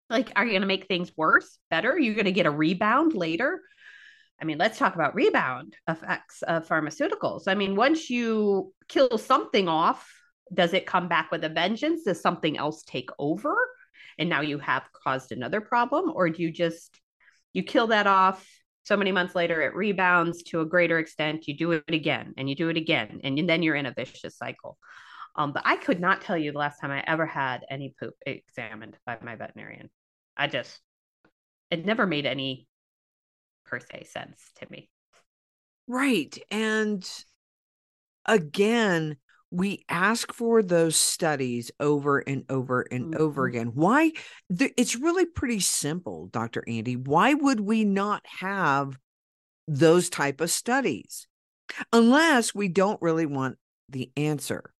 like, 0.08 0.32
are 0.36 0.44
you 0.44 0.52
going 0.52 0.62
to 0.62 0.68
make 0.68 0.86
things 0.86 1.12
worse, 1.16 1.58
better? 1.70 1.90
You're 1.90 2.00
you 2.00 2.14
going 2.14 2.26
to 2.26 2.32
get 2.32 2.46
a 2.46 2.50
rebound 2.50 3.14
later? 3.14 3.60
I 4.40 4.44
mean, 4.44 4.58
let's 4.58 4.78
talk 4.78 4.94
about 4.94 5.14
rebound 5.14 5.76
effects 5.88 6.42
of 6.42 6.68
pharmaceuticals. 6.68 7.44
I 7.46 7.54
mean, 7.54 7.74
once 7.74 8.10
you 8.10 8.72
kill 8.88 9.18
something 9.18 9.68
off, 9.68 10.12
does 10.52 10.74
it 10.74 10.86
come 10.86 11.08
back 11.08 11.30
with 11.30 11.42
a 11.44 11.48
vengeance? 11.48 12.04
Does 12.04 12.20
something 12.20 12.56
else 12.56 12.82
take 12.82 13.10
over? 13.18 13.56
And 14.18 14.28
now 14.28 14.42
you 14.42 14.58
have 14.58 14.84
caused 14.92 15.32
another 15.32 15.60
problem? 15.60 16.12
Or 16.14 16.28
do 16.28 16.42
you 16.42 16.52
just 16.52 17.00
you 17.52 17.62
kill 17.62 17.88
that 17.88 18.06
off? 18.06 18.46
So 18.84 18.96
many 18.96 19.10
months 19.10 19.34
later, 19.34 19.62
it 19.62 19.74
rebounds 19.74 20.44
to 20.44 20.60
a 20.60 20.66
greater 20.66 20.98
extent. 20.98 21.48
You 21.48 21.56
do 21.56 21.72
it 21.72 21.84
again 21.88 22.34
and 22.36 22.48
you 22.48 22.54
do 22.54 22.68
it 22.68 22.76
again. 22.76 23.20
And 23.24 23.48
then 23.48 23.62
you're 23.62 23.74
in 23.74 23.86
a 23.86 23.92
vicious 23.92 24.36
cycle. 24.36 24.78
Um, 25.34 25.52
but 25.52 25.62
I 25.66 25.76
could 25.76 26.00
not 26.00 26.22
tell 26.22 26.38
you 26.38 26.52
the 26.52 26.58
last 26.58 26.80
time 26.80 26.90
I 26.90 27.02
ever 27.06 27.26
had 27.26 27.64
any 27.68 27.94
poop 27.98 28.14
examined 28.24 28.96
by 29.04 29.18
my 29.22 29.34
veterinarian. 29.34 29.90
I 30.36 30.46
just, 30.46 30.78
it 31.70 31.84
never 31.84 32.06
made 32.06 32.26
any 32.26 32.68
per 33.66 33.80
se 33.80 34.06
sense 34.10 34.40
to 34.60 34.66
me. 34.70 34.88
Right. 35.88 36.36
And 36.50 37.08
again, 38.24 39.16
we 39.50 39.84
ask 39.88 40.32
for 40.32 40.62
those 40.62 40.96
studies 40.96 41.70
over 41.78 42.18
and 42.18 42.44
over 42.48 42.82
and 42.82 43.14
over 43.14 43.44
Mhm. 43.46 43.48
again. 43.48 43.66
Why? 43.74 44.12
th- 44.56 44.74
It's 44.76 44.96
really 44.96 45.26
pretty 45.26 45.60
simple, 45.60 46.26
Dr. 46.28 46.62
Andi. 46.66 46.96
Why 46.96 47.34
would 47.34 47.60
we 47.60 47.84
not 47.84 48.24
have 48.26 48.98
those 49.68 50.10
type 50.10 50.40
of 50.40 50.50
studies 50.50 51.28
unless 51.92 52.54
we 52.54 52.68
don't 52.68 53.00
really 53.00 53.26
want 53.26 53.58
the 53.88 54.10
answer? 54.16 54.72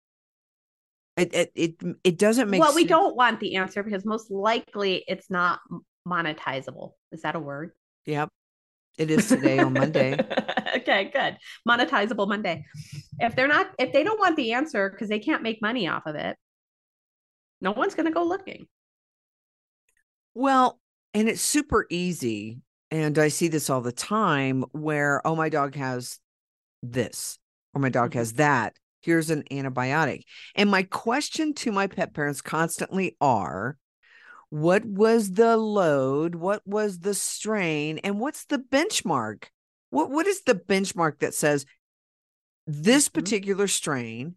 It 1.17 1.33
it 1.33 1.53
it, 1.55 1.75
it 2.05 2.19
doesn't 2.19 2.51
make 2.51 2.61
well, 2.61 2.75
we 2.75 2.85
don't 2.85 3.17
want 3.17 3.41
the 3.41 3.57
answer 3.57 3.83
because 3.83 4.05
most 4.05 4.31
likely 4.31 5.03
it's 5.07 5.31
not 5.31 5.61
monetizable. 6.07 6.93
Is 7.13 7.23
that 7.23 7.37
a 7.37 7.41
word? 7.41 7.71
Yep. 8.05 8.29
It 8.99 9.11
is 9.11 9.29
today 9.29 9.59
on 9.59 9.73
Monday. 9.75 10.15
okay, 10.77 11.11
good. 11.13 11.37
Monetizable 11.69 12.29
Monday. 12.29 12.65
If 13.19 13.37
they're 13.37 13.49
not, 13.49 13.71
if 13.79 13.93
they 13.93 14.03
don't 14.03 14.19
want 14.19 14.37
the 14.37 14.53
answer 14.53 14.91
because 14.91 15.09
they 15.09 15.19
can't 15.19 15.43
make 15.43 15.61
money 15.61 15.87
off 15.87 16.07
of 16.07 16.15
it, 16.17 16.37
no 17.61 17.73
one's 17.73 17.95
going 17.95 18.07
to 18.07 18.13
go 18.13 18.25
looking. 18.25 18.67
Well, 20.35 20.79
and 21.15 21.29
it's 21.29 21.43
super 21.43 21.87
easy. 21.91 22.61
And 22.91 23.19
I 23.19 23.29
see 23.29 23.49
this 23.49 23.69
all 23.69 23.81
the 23.81 23.93
time 23.93 24.65
where, 24.73 25.27
oh, 25.27 25.35
my 25.35 25.49
dog 25.49 25.75
has 25.75 26.19
this 26.83 27.39
or 27.75 27.81
my 27.81 27.89
dog 27.89 28.13
Mhm. 28.13 28.15
has 28.15 28.33
that. 28.35 28.77
Here's 29.03 29.31
an 29.31 29.43
antibiotic. 29.51 30.23
And 30.55 30.71
my 30.71 30.83
question 30.85 31.53
to 31.55 31.73
my 31.73 31.87
pet 31.87 32.15
parents 32.15 32.41
constantly 32.41 33.17
are 33.21 33.77
what 34.51 34.85
was 34.85 35.33
the 35.33 35.57
load? 35.57 36.35
What 36.37 36.67
was 36.67 37.01
the 37.01 37.15
strain? 37.15 37.99
And 37.99 38.21
what's 38.21 38.45
the 38.47 38.59
benchmark? 38.59 39.45
What 39.91 40.11
what 40.11 40.27
is 40.27 40.43
the 40.43 40.55
benchmark 40.55 41.19
that 41.21 41.35
says 41.35 41.67
this 42.67 43.09
Mhm. 43.09 43.13
particular 43.13 43.69
strain 43.69 44.37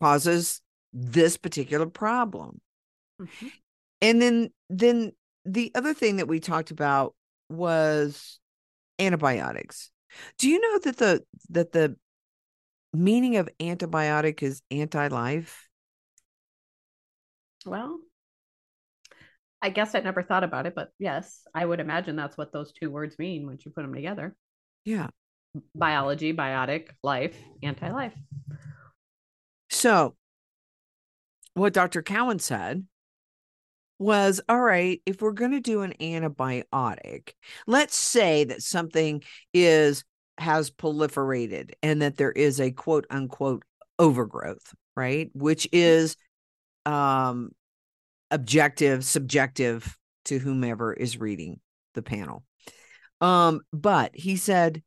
causes 0.00 0.60
this 0.92 1.36
particular 1.36 1.86
problem? 1.86 2.60
Mhm. 3.18 3.52
And 4.00 4.20
then 4.20 4.50
then 4.68 5.12
the 5.44 5.72
other 5.74 5.94
thing 5.94 6.16
that 6.16 6.28
we 6.28 6.40
talked 6.40 6.70
about 6.70 7.14
was 7.48 8.38
antibiotics. 8.98 9.90
Do 10.38 10.48
you 10.48 10.60
know 10.60 10.78
that 10.80 10.96
the 10.98 11.24
that 11.50 11.72
the 11.72 11.96
meaning 12.92 13.36
of 13.36 13.48
antibiotic 13.58 14.42
is 14.42 14.62
anti-life? 14.70 15.68
Well, 17.64 18.00
I 19.62 19.70
guess 19.70 19.94
I 19.94 20.00
never 20.00 20.22
thought 20.22 20.42
about 20.42 20.66
it, 20.66 20.74
but 20.74 20.90
yes, 20.98 21.42
I 21.54 21.64
would 21.64 21.78
imagine 21.78 22.16
that's 22.16 22.36
what 22.36 22.52
those 22.52 22.72
two 22.72 22.90
words 22.90 23.16
mean 23.18 23.46
once 23.46 23.64
you 23.64 23.70
put 23.70 23.82
them 23.82 23.94
together. 23.94 24.34
Yeah. 24.84 25.06
Biology, 25.74 26.32
biotic, 26.32 26.88
life, 27.04 27.36
anti-life. 27.62 28.14
So 29.70 30.16
what 31.54 31.72
Dr. 31.72 32.02
Cowan 32.02 32.40
said 32.40 32.84
was 33.98 34.40
all 34.48 34.60
right, 34.60 35.00
if 35.06 35.22
we're 35.22 35.32
going 35.32 35.52
to 35.52 35.60
do 35.60 35.82
an 35.82 35.94
antibiotic, 36.00 37.30
let's 37.68 37.96
say 37.96 38.44
that 38.44 38.62
something 38.62 39.22
is 39.54 40.02
has 40.38 40.70
proliferated 40.70 41.72
and 41.82 42.02
that 42.02 42.16
there 42.16 42.32
is 42.32 42.60
a 42.60 42.72
quote 42.72 43.06
unquote 43.10 43.62
overgrowth, 43.98 44.74
right? 44.96 45.30
Which 45.34 45.68
is 45.72 46.16
um 46.84 47.52
objective, 48.32 49.04
subjective 49.04 49.96
to 50.24 50.38
whomever 50.38 50.92
is 50.92 51.18
reading 51.18 51.60
the 51.94 52.02
panel. 52.02 52.44
Um, 53.20 53.60
but 53.72 54.10
he 54.14 54.36
said 54.36 54.82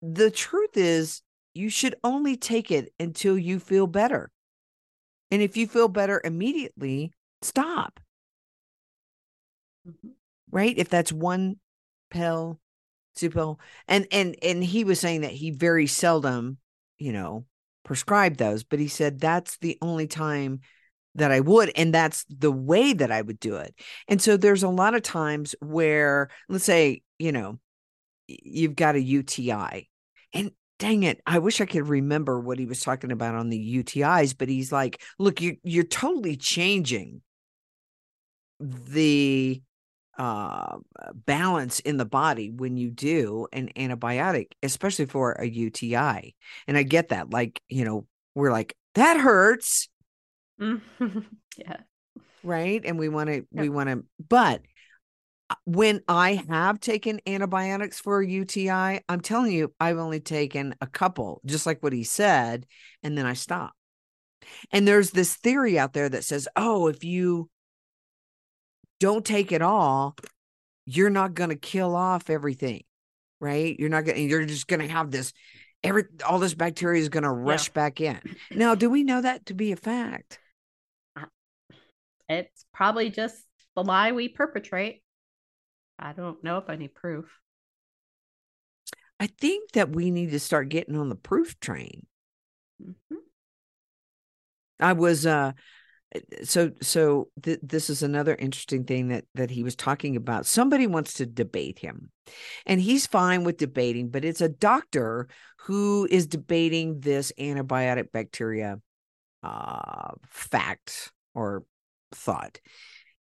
the 0.00 0.30
truth 0.30 0.76
is 0.76 1.20
you 1.52 1.68
should 1.68 1.96
only 2.02 2.36
take 2.36 2.70
it 2.70 2.92
until 2.98 3.36
you 3.36 3.58
feel 3.58 3.86
better. 3.86 4.30
And 5.30 5.42
if 5.42 5.56
you 5.56 5.66
feel 5.66 5.88
better 5.88 6.20
immediately, 6.24 7.12
stop, 7.42 8.00
Mhm. 9.86 10.14
right? 10.50 10.76
If 10.78 10.88
that's 10.88 11.12
one 11.12 11.56
pill, 12.10 12.60
two 13.16 13.30
pill. 13.30 13.60
And 13.86 14.06
and 14.10 14.36
and 14.42 14.64
he 14.64 14.84
was 14.84 15.00
saying 15.00 15.22
that 15.22 15.32
he 15.32 15.50
very 15.50 15.86
seldom, 15.86 16.58
you 16.98 17.12
know, 17.12 17.46
prescribed 17.84 18.38
those, 18.38 18.64
but 18.64 18.78
he 18.78 18.88
said 18.88 19.20
that's 19.20 19.58
the 19.58 19.78
only 19.82 20.06
time 20.06 20.60
that 21.14 21.32
I 21.32 21.40
would 21.40 21.72
and 21.76 21.92
that's 21.92 22.24
the 22.28 22.52
way 22.52 22.92
that 22.92 23.10
I 23.10 23.22
would 23.22 23.40
do 23.40 23.56
it. 23.56 23.74
And 24.08 24.20
so 24.22 24.36
there's 24.36 24.62
a 24.62 24.68
lot 24.68 24.94
of 24.94 25.02
times 25.02 25.54
where 25.60 26.30
let's 26.48 26.64
say, 26.64 27.02
you 27.18 27.32
know, 27.32 27.58
you've 28.28 28.76
got 28.76 28.94
a 28.94 29.02
UTI 29.02 29.88
and 30.32 30.52
dang 30.78 31.02
it, 31.02 31.20
I 31.26 31.38
wish 31.38 31.60
I 31.60 31.66
could 31.66 31.88
remember 31.88 32.40
what 32.40 32.58
he 32.58 32.66
was 32.66 32.80
talking 32.80 33.12
about 33.12 33.34
on 33.34 33.50
the 33.50 33.82
UTIs, 33.82 34.36
but 34.36 34.48
he's 34.48 34.72
like, 34.72 35.02
look, 35.18 35.40
you 35.40 35.56
you're 35.62 35.84
totally 35.84 36.36
changing 36.36 37.22
the 38.60 39.62
uh 40.18 40.76
balance 41.14 41.80
in 41.80 41.96
the 41.96 42.04
body 42.04 42.50
when 42.50 42.76
you 42.76 42.90
do 42.90 43.46
an 43.52 43.70
antibiotic, 43.76 44.52
especially 44.62 45.06
for 45.06 45.32
a 45.32 45.46
UTI. 45.46 46.34
And 46.66 46.76
I 46.76 46.82
get 46.82 47.08
that. 47.08 47.30
Like, 47.30 47.60
you 47.68 47.84
know, 47.84 48.06
we're 48.34 48.52
like, 48.52 48.76
that 48.94 49.18
hurts 49.18 49.88
yeah. 51.58 51.76
right? 52.42 52.82
And 52.84 52.98
we 52.98 53.08
want 53.08 53.28
to 53.28 53.46
we 53.52 53.68
want 53.68 53.88
to 53.88 54.04
but 54.28 54.62
uh, 55.48 55.54
when 55.64 56.00
i 56.06 56.44
have 56.48 56.78
taken 56.80 57.20
antibiotics 57.26 57.98
for 57.98 58.20
a 58.20 58.26
uti 58.26 58.70
i'm 58.70 59.20
telling 59.20 59.52
you 59.52 59.72
i've 59.80 59.98
only 59.98 60.20
taken 60.20 60.74
a 60.80 60.86
couple 60.86 61.40
just 61.44 61.66
like 61.66 61.82
what 61.82 61.92
he 61.92 62.04
said 62.04 62.66
and 63.02 63.16
then 63.16 63.26
i 63.26 63.32
stop. 63.32 63.72
And 64.72 64.88
there's 64.88 65.10
this 65.10 65.36
theory 65.36 65.78
out 65.78 65.92
there 65.92 66.08
that 66.08 66.24
says 66.24 66.48
oh 66.56 66.86
if 66.88 67.04
you 67.04 67.50
don't 69.00 69.24
take 69.24 69.52
it 69.52 69.62
all 69.62 70.14
you're 70.86 71.10
not 71.10 71.34
going 71.34 71.50
to 71.50 71.56
kill 71.56 71.94
off 71.94 72.30
everything 72.30 72.82
right? 73.40 73.74
You're 73.78 73.88
not 73.88 74.04
going 74.04 74.16
to 74.16 74.22
you're 74.22 74.44
just 74.44 74.68
going 74.68 74.80
to 74.80 74.88
have 74.88 75.10
this 75.10 75.32
every 75.82 76.04
all 76.26 76.38
this 76.38 76.54
bacteria 76.54 77.00
is 77.00 77.08
going 77.08 77.22
to 77.24 77.30
rush 77.30 77.70
back 77.70 78.00
in. 78.00 78.20
Now 78.50 78.74
do 78.74 78.90
we 78.90 79.02
know 79.02 79.22
that 79.22 79.46
to 79.46 79.54
be 79.54 79.72
a 79.72 79.76
fact 79.76 80.38
It's 82.30 82.64
probably 82.72 83.10
just 83.10 83.36
the 83.74 83.82
lie 83.82 84.12
we 84.12 84.28
perpetrate. 84.28 85.02
I 85.98 86.12
don't 86.12 86.42
know 86.44 86.58
if 86.58 86.70
any 86.70 86.86
proof. 86.86 87.26
I 89.18 89.26
think 89.26 89.72
that 89.72 89.90
we 89.90 90.12
need 90.12 90.30
to 90.30 90.40
start 90.40 90.68
getting 90.68 90.96
on 90.96 91.08
the 91.08 91.16
proof 91.16 91.58
train. 91.58 92.06
Mhm. 92.80 93.16
I 94.78 94.92
was 94.94 95.26
uh 95.26 95.52
so 96.44 96.70
so 96.80 97.28
th- 97.42 97.60
this 97.62 97.90
is 97.90 98.02
another 98.02 98.34
interesting 98.34 98.84
thing 98.84 99.08
that 99.08 99.24
that 99.34 99.50
he 99.50 99.64
was 99.64 99.74
talking 99.74 100.14
about. 100.14 100.46
Somebody 100.46 100.86
wants 100.86 101.14
to 101.14 101.26
debate 101.26 101.80
him. 101.80 102.10
And 102.64 102.80
he's 102.80 103.06
fine 103.08 103.42
with 103.42 103.56
debating, 103.58 104.08
but 104.08 104.24
it's 104.24 104.40
a 104.40 104.48
doctor 104.48 105.28
who 105.62 106.06
is 106.08 106.28
debating 106.28 107.00
this 107.00 107.32
antibiotic 107.38 108.12
bacteria 108.12 108.80
uh 109.42 110.12
fact 110.28 111.10
or 111.34 111.64
thought. 112.12 112.60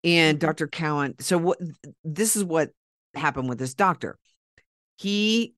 And 0.04 0.38
Mhm. 0.38 0.40
Dr. 0.40 0.68
Cowan, 0.68 1.14
so 1.20 1.38
what 1.38 1.58
this 2.04 2.36
is 2.36 2.44
what 2.44 2.70
happened 3.14 3.48
with 3.48 3.58
this 3.58 3.74
doctor. 3.74 4.18
He 4.96 5.54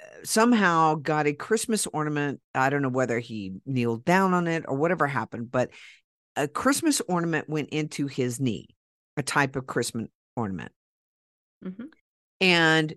uh, 0.00 0.24
somehow 0.24 0.96
got 0.96 1.26
a 1.26 1.32
Christmas 1.32 1.86
ornament. 1.86 2.40
I 2.54 2.70
don't 2.70 2.82
know 2.82 2.88
whether 2.88 3.18
he 3.18 3.54
kneeled 3.66 4.04
down 4.04 4.34
on 4.34 4.46
it 4.46 4.64
or 4.66 4.76
whatever 4.76 5.06
happened, 5.06 5.50
but 5.50 5.70
a 6.36 6.48
Christmas 6.48 7.00
ornament 7.08 7.48
went 7.48 7.70
into 7.70 8.06
his 8.06 8.40
knee, 8.40 8.68
a 9.16 9.22
type 9.22 9.56
of 9.56 9.66
Christmas 9.66 10.08
ornament. 10.36 10.72
Mhm. 11.64 11.88
And 12.40 12.94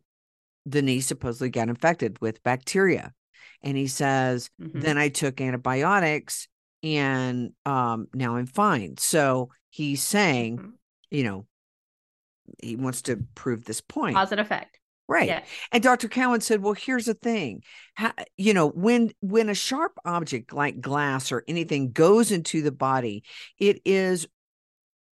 the 0.65 0.81
knee 0.81 1.01
supposedly 1.01 1.49
got 1.49 1.69
infected 1.69 2.19
with 2.21 2.41
bacteria. 2.43 3.13
And 3.61 3.77
he 3.77 3.87
says, 3.87 4.49
Mhm. 4.61 4.81
then 4.81 4.97
I 4.97 5.09
took 5.09 5.39
antibiotics 5.41 6.47
and 6.85 7.51
um, 7.65 8.07
now 8.13 8.35
I'm 8.35 8.45
fine. 8.45 8.97
So 8.97 9.49
he's 9.69 10.01
saying, 10.03 10.59
Mhm. 10.59 10.71
you 11.11 11.23
know, 11.23 11.45
he 12.61 12.75
wants 12.75 13.01
to 13.03 13.17
prove 13.33 13.65
this 13.65 13.81
point. 13.81 14.15
Cause 14.15 14.31
and 14.31 14.39
effect. 14.39 14.79
Right. 15.07 15.27
Yeah. 15.27 15.43
And 15.71 15.83
Dr. 15.83 16.07
Cowan 16.07 16.41
said, 16.41 16.61
"Well, 16.63 16.73
here's 16.73 17.05
the 17.05 17.13
thing. 17.13 17.61
How, 17.93 18.11
you 18.37 18.53
know, 18.55 18.69
when 18.69 19.11
when 19.19 19.49
a 19.49 19.53
sharp 19.55 19.93
object 20.03 20.51
like 20.53 20.81
glass 20.81 21.31
or 21.31 21.43
anything 21.47 21.91
goes 21.91 22.31
into 22.31 22.61
the 22.63 22.71
body, 22.71 23.23
it 23.59 23.81
is 23.85 24.27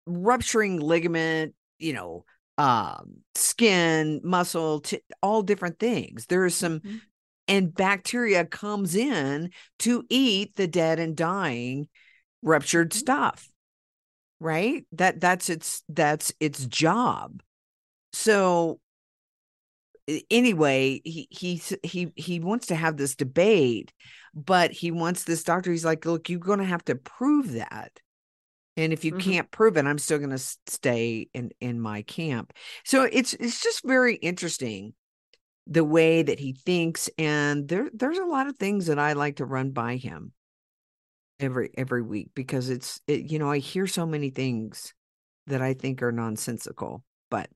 rupturing 0.06 0.80
ligament, 0.80 1.54
you 1.78 1.92
know, 1.92 2.24
um, 2.58 3.18
skin, 3.34 4.20
muscle, 4.24 4.80
t- 4.80 5.02
all 5.22 5.42
different 5.42 5.78
things. 5.78 6.26
There 6.26 6.46
is 6.46 6.54
some 6.56 6.80
Mhm. 6.80 7.00
And 7.48 7.74
bacteria 7.74 8.44
comes 8.44 8.94
in 8.94 9.50
to 9.80 10.04
eat 10.08 10.56
the 10.56 10.66
dead 10.68 10.98
and 10.98 11.16
dying 11.16 11.88
ruptured 12.42 12.92
Mhm. 12.92 12.98
stuff. 12.98 13.48
Right? 14.40 14.84
That 14.92 15.20
that's 15.20 15.48
its 15.48 15.82
that's 15.88 16.32
its 16.40 16.66
job. 16.66 17.42
So 18.12 18.80
anyway, 20.30 21.00
he 21.04 21.26
he 21.30 21.60
he 21.82 22.12
he 22.16 22.40
wants 22.40 22.66
to 22.68 22.74
have 22.74 22.96
this 22.96 23.14
debate, 23.16 23.92
but 24.34 24.70
he 24.72 24.90
wants 24.90 25.24
this 25.24 25.42
doctor. 25.42 25.70
He's 25.70 25.84
like, 25.84 26.04
look, 26.04 26.28
you're 26.28 26.38
going 26.38 26.60
to 26.60 26.64
have 26.64 26.84
to 26.86 26.94
prove 26.94 27.52
that, 27.52 27.92
and 28.76 28.92
if 28.92 29.04
you 29.04 29.12
Mhm. 29.12 29.18
can't 29.20 29.50
prove 29.50 29.76
it, 29.76 29.86
I'm 29.86 29.98
still 29.98 30.18
going 30.18 30.30
to 30.30 30.38
stay 30.38 31.28
in 31.34 31.52
in 31.60 31.80
my 31.80 32.02
camp. 32.02 32.52
So 32.84 33.04
it's 33.04 33.34
it's 33.34 33.62
just 33.62 33.84
very 33.84 34.16
interesting 34.16 34.94
the 35.66 35.84
way 35.84 36.22
that 36.22 36.38
he 36.38 36.52
thinks, 36.52 37.10
and 37.18 37.68
there 37.68 37.90
there's 37.92 38.18
a 38.18 38.24
lot 38.24 38.46
of 38.46 38.56
things 38.56 38.86
that 38.86 38.98
I 38.98 39.14
like 39.14 39.36
to 39.36 39.44
run 39.44 39.70
by 39.70 39.96
him 39.96 40.32
every 41.40 41.70
every 41.76 42.02
week 42.02 42.30
because 42.34 42.70
it's 42.70 43.00
it, 43.06 43.30
you 43.30 43.38
know 43.38 43.50
I 43.50 43.58
hear 43.58 43.86
so 43.86 44.06
many 44.06 44.30
things 44.30 44.94
that 45.48 45.60
I 45.62 45.74
think 45.74 46.02
are 46.02 46.12
nonsensical, 46.12 47.04
but 47.30 47.48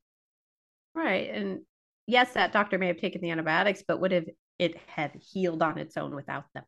Right. 0.95 1.31
And 1.31 1.61
yes, 2.07 2.33
that 2.33 2.53
doctor 2.53 2.77
may 2.79 2.89
have 2.89 2.99
taken 2.99 3.21
the 3.21 3.31
antibiotics, 3.31 3.83
but 3.87 4.01
would 4.01 4.13
have 4.13 4.27
it 4.59 4.77
had 4.87 5.13
healed 5.33 5.63
on 5.63 5.79
its 5.79 5.97
own 5.97 6.15
without 6.15 6.45
them? 6.55 6.65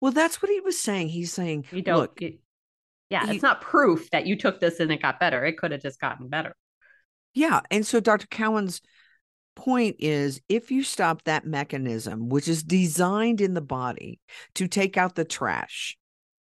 well, 0.00 0.10
that's 0.12 0.40
what 0.40 0.50
he 0.50 0.60
was 0.60 0.78
saying. 0.78 1.08
He's 1.10 1.32
saying, 1.32 1.66
You 1.70 1.82
don't. 1.82 1.98
look, 1.98 2.20
you- 2.20 2.38
yeah, 3.10 3.26
you- 3.26 3.34
it's 3.34 3.42
not 3.42 3.60
proof 3.60 4.10
that 4.10 4.26
you 4.26 4.36
took 4.36 4.58
this 4.58 4.80
and 4.80 4.90
it 4.90 5.02
got 5.02 5.20
better. 5.20 5.44
It 5.44 5.58
could 5.58 5.70
have 5.72 5.82
just 5.82 6.00
gotten 6.00 6.28
better. 6.28 6.56
Yeah. 7.34 7.60
And 7.70 7.86
so 7.86 8.00
Dr. 8.00 8.26
Cowan's 8.28 8.80
point 9.56 9.96
is 9.98 10.40
if 10.48 10.70
you 10.70 10.84
stop 10.84 11.24
that 11.24 11.46
mechanism, 11.46 12.28
which 12.28 12.46
is 12.46 12.62
designed 12.62 13.40
in 13.40 13.54
the 13.54 13.60
body 13.60 14.20
to 14.54 14.68
take 14.68 14.96
out 14.96 15.16
the 15.16 15.24
trash, 15.24 15.96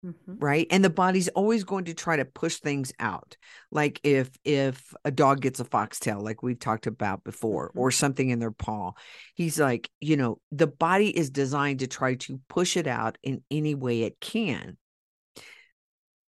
Mhm. 0.04 0.14
right? 0.40 0.68
And 0.70 0.84
the 0.84 0.90
body's 0.90 1.30
always 1.30 1.64
going 1.64 1.86
to 1.86 1.94
try 1.94 2.18
to 2.18 2.26
push 2.26 2.58
things 2.60 2.92
out. 3.00 3.38
Like 3.72 4.00
if 4.04 4.32
if 4.44 4.94
a 5.06 5.12
dog 5.12 5.42
gets 5.42 5.60
a 5.60 5.66
foxtail, 5.66 6.20
like 6.22 6.44
we've 6.44 6.60
talked 6.60 6.88
about 6.88 7.24
before, 7.24 7.70
Mhm. 7.70 7.80
or 7.80 7.92
something 7.92 8.30
in 8.30 8.40
their 8.40 8.52
paw, 8.52 8.92
he's 9.34 9.60
like, 9.60 9.90
you 10.02 10.18
know, 10.18 10.40
the 10.52 10.68
body 10.68 11.16
is 11.16 11.30
designed 11.30 11.80
to 11.80 11.88
try 11.88 12.16
to 12.16 12.40
push 12.50 12.76
it 12.78 12.88
out 12.88 13.18
in 13.24 13.44
any 13.50 13.74
way 13.76 14.02
it 14.04 14.20
can. 14.20 14.78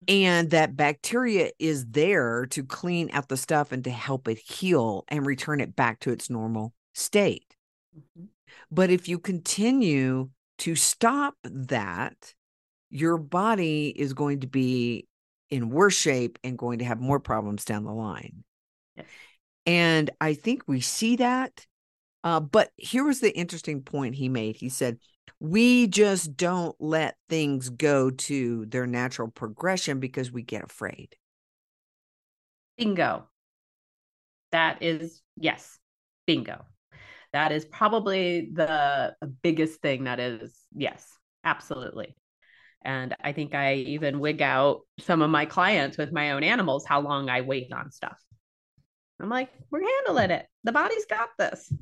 And 0.07 0.51
that 0.51 0.75
bacteria 0.75 1.51
is 1.60 1.86
there 1.86 2.45
to 2.47 2.63
clean 2.63 3.10
out 3.12 3.29
the 3.29 3.38
stuff 3.38 3.71
and 3.71 3.83
to 3.83 3.89
help 3.89 4.27
it 4.27 4.38
heal 4.38 5.03
and 5.07 5.25
return 5.25 5.60
it 5.60 5.75
back 5.75 5.99
to 6.01 6.12
its 6.12 6.29
normal 6.29 6.73
state. 6.93 7.55
Mhm. 7.95 8.27
But 8.71 8.89
if 8.89 9.07
you 9.07 9.19
continue 9.19 10.29
to 10.60 10.75
stop 10.75 11.36
that, 11.43 12.33
your 12.89 13.17
body 13.17 13.89
is 13.89 14.13
going 14.13 14.41
to 14.41 14.47
be 14.47 15.07
in 15.49 15.69
worse 15.69 15.95
shape 15.95 16.39
and 16.43 16.57
going 16.57 16.79
to 16.79 16.86
have 16.86 16.99
more 16.99 17.19
problems 17.19 17.65
down 17.65 17.83
the 17.83 17.93
line. 17.93 18.43
Yes. 18.95 19.05
And 19.65 20.10
I 20.21 20.33
think 20.33 20.63
we 20.67 20.81
see 20.81 21.17
that. 21.17 21.65
Uh, 22.23 22.39
but 22.39 22.71
here 22.75 23.05
was 23.05 23.19
the 23.19 23.36
interesting 23.36 23.81
point 23.81 24.15
he 24.15 24.29
made. 24.29 24.55
He 24.55 24.69
said, 24.69 24.99
We 25.39 25.87
just 25.87 26.35
don't 26.35 26.75
let 26.79 27.15
things 27.29 27.69
go 27.69 28.09
to 28.11 28.65
their 28.65 28.87
natural 28.87 29.29
progression 29.29 29.99
because 29.99 30.31
we 30.31 30.41
get 30.41 30.63
afraid. 30.63 31.15
Bingo. 32.77 33.27
That 34.51 34.81
is, 34.81 35.21
yes, 35.35 35.77
bingo. 36.25 36.65
That 37.33 37.51
is 37.51 37.65
probably 37.65 38.49
the 38.53 39.15
biggest 39.41 39.81
thing 39.81 40.05
that 40.05 40.19
is, 40.19 40.57
yes, 40.75 41.05
absolutely. 41.43 42.15
And 42.83 43.15
I 43.21 43.33
think 43.33 43.53
I 43.53 43.75
even 43.75 44.19
wig 44.19 44.41
out 44.41 44.81
some 44.99 45.21
of 45.21 45.29
my 45.29 45.45
clients 45.45 45.97
with 45.97 46.13
my 46.13 46.31
own 46.31 46.43
animals 46.43 46.85
how 46.85 47.01
long 47.01 47.29
I 47.29 47.41
wait 47.41 47.73
on 47.73 47.91
stuff. 47.91 48.17
I'm 49.19 49.29
like, 49.29 49.49
we're 49.71 49.81
handling 50.05 50.31
it. 50.31 50.45
The 50.63 50.71
body's 50.71 51.05
got 51.05 51.29
this. 51.37 51.73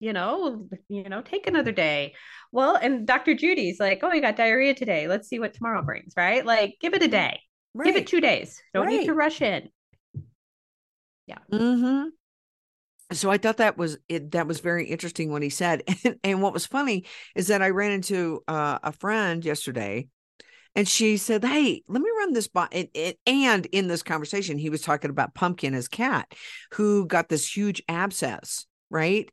You 0.00 0.12
know, 0.12 0.68
you 0.88 1.08
know, 1.08 1.22
take 1.22 1.46
another 1.46 1.72
day. 1.72 2.14
Well, 2.52 2.76
and 2.76 3.06
Dr. 3.06 3.34
Judy's 3.34 3.80
like, 3.80 4.00
oh, 4.02 4.12
you 4.12 4.20
got 4.20 4.36
diarrhea 4.36 4.74
today. 4.74 5.08
Let's 5.08 5.28
see 5.28 5.40
what 5.40 5.54
tomorrow 5.54 5.82
brings, 5.82 6.14
right? 6.16 6.44
Like, 6.46 6.76
give 6.80 6.94
it 6.94 7.02
a 7.02 7.08
day. 7.08 7.40
Give 7.84 7.96
it 7.96 8.06
two 8.06 8.20
days. 8.20 8.60
Don't 8.74 8.88
need 8.88 9.06
to 9.06 9.14
rush 9.14 9.42
in. 9.42 9.68
Mm-hmm. 11.52 12.08
So 13.12 13.30
I 13.30 13.38
thought 13.38 13.58
that 13.58 13.78
was 13.78 13.98
it. 14.08 14.32
That 14.32 14.46
was 14.46 14.60
very 14.60 14.86
interesting 14.86 15.30
what 15.30 15.42
he 15.42 15.50
said. 15.50 15.82
And, 16.04 16.16
and 16.24 16.42
what 16.42 16.52
was 16.52 16.66
funny 16.66 17.04
is 17.34 17.48
that 17.48 17.62
I 17.62 17.70
ran 17.70 17.92
into 17.92 18.42
uh, 18.48 18.78
a 18.82 18.92
friend 18.92 19.44
yesterday, 19.44 20.08
and 20.74 20.86
she 20.86 21.16
said, 21.16 21.44
"Hey, 21.44 21.82
let 21.88 22.02
me 22.02 22.10
run 22.18 22.32
this 22.32 22.48
by." 22.48 22.68
It, 22.70 22.90
it, 22.94 23.18
and 23.26 23.66
in 23.66 23.88
this 23.88 24.02
conversation, 24.02 24.58
he 24.58 24.70
was 24.70 24.82
talking 24.82 25.10
about 25.10 25.34
Pumpkin, 25.34 25.72
his 25.72 25.88
cat, 25.88 26.34
who 26.72 27.06
got 27.06 27.28
this 27.28 27.56
huge 27.56 27.82
abscess. 27.88 28.66
Right, 28.90 29.28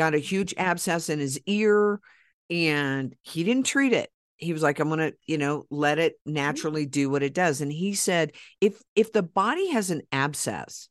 got 0.00 0.14
a 0.14 0.18
huge 0.18 0.54
abscess 0.56 1.08
in 1.08 1.18
his 1.18 1.38
ear, 1.46 2.00
and 2.48 3.14
he 3.22 3.44
didn't 3.44 3.66
treat 3.66 3.92
it. 3.92 4.10
He 4.36 4.52
was 4.52 4.62
like, 4.62 4.80
"I'm 4.80 4.88
gonna, 4.88 5.12
you 5.26 5.38
know, 5.38 5.66
let 5.70 5.98
it 5.98 6.14
mm-hmm. 6.14 6.34
naturally 6.34 6.86
do 6.86 7.10
what 7.10 7.22
it 7.22 7.34
does." 7.34 7.60
And 7.60 7.72
he 7.72 7.94
said, 7.94 8.32
"If 8.60 8.80
if 8.94 9.12
the 9.12 9.22
body 9.22 9.70
has 9.70 9.90
an 9.90 10.02
abscess." 10.12 10.88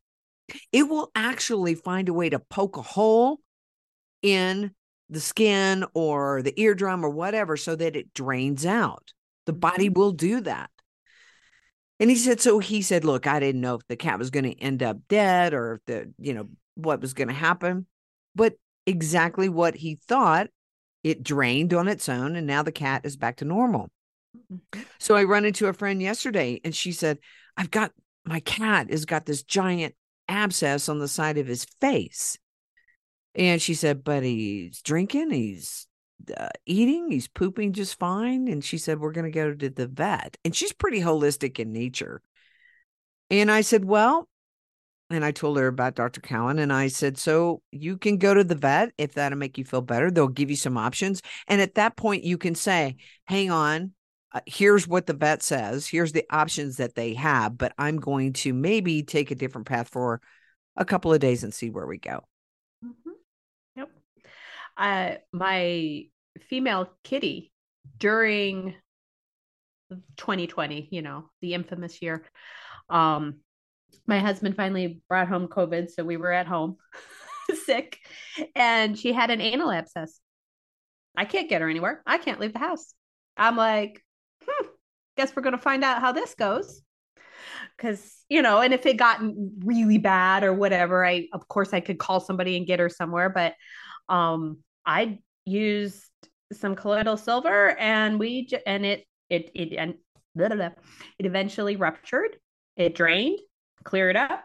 it 0.72 0.84
will 0.84 1.12
actually 1.16 1.76
find 1.76 2.10
a 2.10 2.14
way 2.14 2.30
to 2.30 2.40
poke 2.40 2.78
a 2.78 2.82
hole 2.82 3.40
in 4.22 4.72
the 5.10 5.20
skin 5.20 5.86
or 5.94 6.42
the 6.42 6.60
eardrum 6.60 7.04
or 7.04 7.10
whatever 7.10 7.58
so 7.58 7.76
that 7.76 7.96
it 7.96 8.14
drains 8.14 8.66
out. 8.66 9.14
The 9.46 9.54
body 9.54 9.90
mm-hmm. 9.90 10.00
will 10.00 10.12
do 10.12 10.42
that. 10.42 10.70
And 12.00 12.10
he 12.10 12.16
said, 12.16 12.40
so 12.40 12.60
he 12.60 12.82
said, 12.82 13.04
look, 13.04 13.28
I 13.28 13.40
didn't 13.40 13.62
know 13.62 13.76
if 13.76 13.88
the 13.88 13.98
cat 13.98 14.20
was 14.20 14.30
going 14.30 14.46
to 14.46 14.60
end 14.60 14.84
up 14.84 14.98
dead 15.10 15.54
or 15.54 15.76
if 15.76 15.86
the, 15.86 16.14
you 16.18 16.34
know, 16.34 16.48
what 16.76 17.02
was 17.02 17.14
going 17.14 17.28
to 17.28 17.34
happen. 17.34 17.88
But 18.36 18.54
exactly 18.90 19.48
what 19.48 19.76
he 19.76 19.96
thought, 19.96 20.48
it 21.04 21.24
drained 21.24 21.74
on 21.74 21.88
its 21.88 22.10
own. 22.10 22.36
And 22.36 22.48
now 22.48 22.64
the 22.64 22.72
cat 22.72 23.06
is 23.06 23.16
back 23.16 23.38
to 23.38 23.46
normal. 23.46 23.90
Mhm. 24.36 24.86
So 24.98 25.16
I 25.16 25.24
run 25.24 25.46
into 25.46 25.68
a 25.68 25.74
friend 25.74 26.02
yesterday 26.02 26.60
and 26.66 26.76
she 26.76 26.92
said, 26.92 27.20
I've 27.56 27.72
got 27.72 27.92
my 28.26 28.40
cat 28.42 28.92
has 28.92 29.06
got 29.06 29.26
this 29.26 29.44
giant 29.44 29.96
abscess 30.28 30.90
on 30.90 31.00
the 31.00 31.08
side 31.08 31.38
of 31.38 31.48
his 31.48 31.66
face. 31.80 32.38
And 33.36 33.62
she 33.62 33.74
said, 33.74 34.04
but 34.04 34.24
he's 34.24 34.82
drinking, 34.82 35.32
he's 35.32 35.88
uh, 36.36 36.50
eating, 36.66 37.12
he's 37.12 37.28
pooping 37.28 37.74
just 37.74 37.98
fine. 37.98 38.48
And 38.48 38.64
she 38.64 38.78
said, 38.78 39.00
we're 39.00 39.14
going 39.14 39.32
to 39.32 39.32
go 39.32 39.54
to 39.54 39.70
the 39.70 39.88
vet. 39.88 40.36
And 40.44 40.56
she's 40.56 40.74
pretty 40.74 41.00
holistic 41.00 41.60
in 41.60 41.72
nature. 41.72 42.22
And 43.30 43.52
I 43.52 43.62
said, 43.62 43.86
well, 43.86 44.28
and 45.10 45.26
I 45.26 45.32
told 45.32 45.58
her 45.58 45.68
about 45.68 45.96
Dr. 45.96 46.22
Cowan 46.22 46.60
and 46.60 46.72
I 46.72 46.88
said, 46.88 47.18
So 47.18 47.62
you 47.72 47.98
can 47.98 48.18
go 48.18 48.34
to 48.34 48.44
the 48.44 48.56
vet 48.56 48.92
if 48.98 49.14
that'll 49.14 49.38
make 49.38 49.58
you 49.58 49.66
feel 49.66 49.82
better. 49.82 50.12
They'll 50.12 50.28
give 50.28 50.50
you 50.50 50.56
some 50.56 50.78
options. 50.78 51.22
And 51.48 51.62
at 51.62 51.76
that 51.76 51.96
point, 51.96 52.24
you 52.24 52.38
can 52.38 52.56
say, 52.56 52.98
Hang 53.26 53.50
on, 53.52 53.94
uh, 54.32 54.42
here's 54.46 54.88
what 54.88 55.08
the 55.08 55.14
vet 55.14 55.42
says. 55.42 55.88
Here's 55.88 56.12
the 56.12 56.26
options 56.30 56.78
that 56.78 56.96
they 56.96 57.16
have, 57.16 57.58
but 57.58 57.74
I'm 57.78 57.98
going 57.98 58.34
to 58.34 58.54
maybe 58.54 59.04
take 59.04 59.32
a 59.32 59.36
different 59.36 59.68
path 59.68 59.90
for 59.90 60.22
a 60.78 60.86
couple 60.86 61.12
of 61.12 61.20
days 61.20 61.44
and 61.44 61.54
see 61.54 61.70
where 61.70 61.88
we 61.88 61.98
go. 61.98 62.24
Mhm. 62.86 63.14
Yep. 63.76 63.90
Uh, 64.78 65.16
my 65.32 66.04
female 66.50 66.90
kitty 67.04 67.52
during 67.98 68.76
2020, 70.18 70.88
you 70.92 71.02
know, 71.02 71.30
the 71.42 71.56
infamous 71.56 72.02
year, 72.02 72.24
um, 72.90 73.40
my 74.10 74.20
husband 74.20 74.56
finally 74.56 75.02
brought 75.08 75.28
home 75.30 75.48
COVID, 75.48 75.90
so 75.90 76.04
we 76.04 76.18
were 76.18 76.32
at 76.32 76.48
home 76.48 76.78
sick, 77.66 78.00
and 78.56 78.98
she 79.00 79.14
had 79.14 79.30
an 79.30 79.42
anal 79.42 79.72
abscess. 79.72 80.20
I 81.18 81.26
can't 81.26 81.50
get 81.50 81.62
her 81.62 81.70
anywhere. 81.70 82.02
I 82.06 82.18
can't 82.18 82.40
leave 82.40 82.54
the 82.54 82.60
house. 82.60 82.94
I'm 83.38 83.56
like, 83.56 84.04
hmm, 84.46 84.68
guess 85.18 85.36
we're 85.36 85.44
gonna 85.44 85.58
find 85.58 85.84
out 85.84 86.02
how 86.02 86.12
this 86.12 86.36
goes. 86.36 86.82
Cause, 87.78 88.16
you 88.30 88.42
know, 88.42 88.60
and 88.62 88.74
if 88.74 88.86
it 88.86 88.98
gotten 88.98 89.54
really 89.64 89.98
bad 89.98 90.44
or 90.44 90.54
whatever, 90.54 91.06
I 91.06 91.28
of 91.34 91.48
course 91.48 91.74
I 91.74 91.80
could 91.80 91.98
call 91.98 92.20
somebody 92.20 92.58
and 92.58 92.68
get 92.68 92.80
her 92.80 92.90
somewhere. 92.90 93.30
But 93.30 93.56
um 94.10 94.60
I 94.86 95.20
used 95.46 96.04
some 96.52 96.76
colloidal 96.76 97.18
silver 97.18 97.78
and 97.78 98.20
we 98.20 98.48
j- 98.48 98.62
and 98.66 98.86
it 98.86 99.06
it 99.30 99.52
it 99.54 99.76
and 99.76 99.96
blah, 100.36 100.48
blah, 100.48 100.58
blah. 100.58 100.70
it 101.18 101.26
eventually 101.26 101.76
ruptured. 101.76 102.38
It 102.76 102.96
drained, 102.96 103.40
cleared 103.84 104.16
up, 104.16 104.44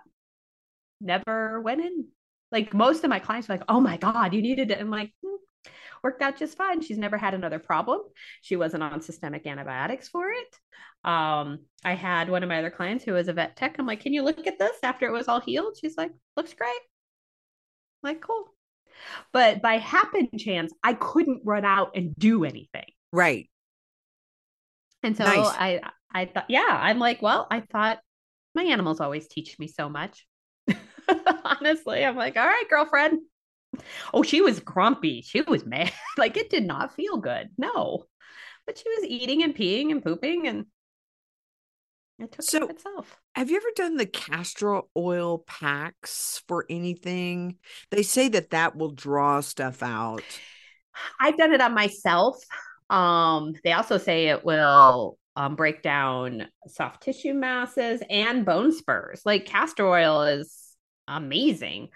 never 1.01 1.61
went 1.61 1.81
in. 1.81 2.07
Like 2.53 2.73
most 2.75 3.05
of 3.05 3.11
my 3.11 3.19
clients 3.19 3.49
were 3.49 3.57
like, 3.57 3.65
oh 3.69 3.81
my 3.81 3.97
God, 3.97 4.33
you 4.35 4.43
needed 4.43 4.71
it. 4.71 4.81
I'm 4.81 4.91
like, 4.91 5.13
hmm, 5.25 5.37
worked 6.03 6.23
out 6.23 6.37
just 6.37 6.57
fine. 6.57 6.81
She's 6.83 6.99
never 6.99 7.17
had 7.17 7.35
another 7.35 7.59
problem. 7.59 8.01
She 8.43 8.57
wasn't 8.57 8.83
on 8.83 9.01
systemic 9.01 9.47
antibiotics 9.47 10.09
for 10.09 10.31
it. 10.31 11.09
Um, 11.09 11.61
I 11.85 11.95
had 11.95 12.31
one 12.31 12.43
of 12.43 12.49
my 12.49 12.59
other 12.59 12.71
clients 12.71 13.05
who 13.05 13.13
was 13.13 13.29
a 13.29 13.33
vet 13.33 13.57
tech. 13.57 13.77
I'm 13.79 13.87
like, 13.87 14.01
can 14.01 14.13
you 14.13 14.23
look 14.23 14.47
at 14.47 14.59
this 14.59 14.77
after 14.83 15.07
it 15.07 15.13
was 15.13 15.29
all 15.29 15.41
healed? 15.41 15.77
She's 15.81 15.97
like, 15.97 16.13
looks 16.37 16.55
great. 16.55 16.69
I'm 18.03 18.11
like, 18.11 18.21
cool. 18.21 18.55
But 19.33 19.61
by 19.61 19.79
happen 19.79 20.29
chance, 20.39 20.73
I 20.83 20.95
couldn't 20.95 21.43
run 21.45 21.65
out 21.65 21.93
and 21.97 22.15
do 22.17 22.45
anything. 22.45 22.87
Right. 23.13 23.51
And 25.03 25.17
so 25.17 25.25
Nice. 25.25 25.47
I 25.47 25.81
I 26.13 26.27
thought, 26.27 26.47
yeah, 26.49 26.79
I'm 26.81 26.99
like, 26.99 27.21
well, 27.21 27.47
I 27.51 27.61
thought 27.61 27.99
my 28.55 28.65
animals 28.65 29.01
always 29.01 29.27
teach 29.29 29.59
me 29.59 29.67
so 29.69 29.89
much. 29.89 30.27
Honestly, 31.45 32.05
I'm 32.05 32.17
like, 32.17 32.37
all 32.37 32.47
right, 32.47 32.65
girlfriend. 32.69 33.21
Oh, 34.13 34.23
she 34.23 34.41
was 34.41 34.61
grumpy. 34.61 35.23
She 35.23 35.43
was 35.43 35.65
mad. 35.67 35.93
like 36.17 36.37
it 36.37 36.51
did 36.51 36.65
not 36.67 36.95
feel 36.95 37.17
good. 37.19 37.49
No. 37.59 38.05
But 38.67 38.79
she 38.79 38.89
was 38.89 39.05
eating 39.09 39.43
and 39.43 39.55
peeing 39.55 39.91
and 39.91 40.03
pooping 40.03 40.47
and 40.47 40.67
it 42.19 42.33
took 42.33 42.47
care 42.47 42.61
So- 42.61 42.65
of 42.65 42.71
itself. 42.71 43.17
Have 43.35 43.51
you 43.51 43.57
ever 43.57 43.67
done 43.75 43.97
the 43.97 44.07
castor 44.07 44.83
oil 44.97 45.39
packs 45.39 46.41
for 46.47 46.65
anything? 46.71 47.57
They 47.91 48.05
say 48.05 48.29
that 48.29 48.51
that 48.51 48.77
will 48.77 48.93
draw 48.93 49.41
stuff 49.41 49.83
out. 49.83 50.23
I've 51.21 51.37
done 51.37 51.53
it 51.53 51.61
on 51.61 51.75
myself. 51.75 52.37
Um, 52.89 53.55
they 53.65 53.73
also 53.73 53.99
say 53.99 54.29
it 54.29 54.45
will 54.45 55.19
um, 55.37 55.57
break 55.57 55.83
down 55.83 56.47
soft 56.69 57.03
tissue 57.03 57.35
masses 57.35 58.03
and 58.09 58.45
bone 58.45 58.73
spurs. 58.73 59.23
Like 59.25 59.47
castor 59.47 59.87
oil 59.87 60.23
is 60.23 60.77
amazing 61.09 61.89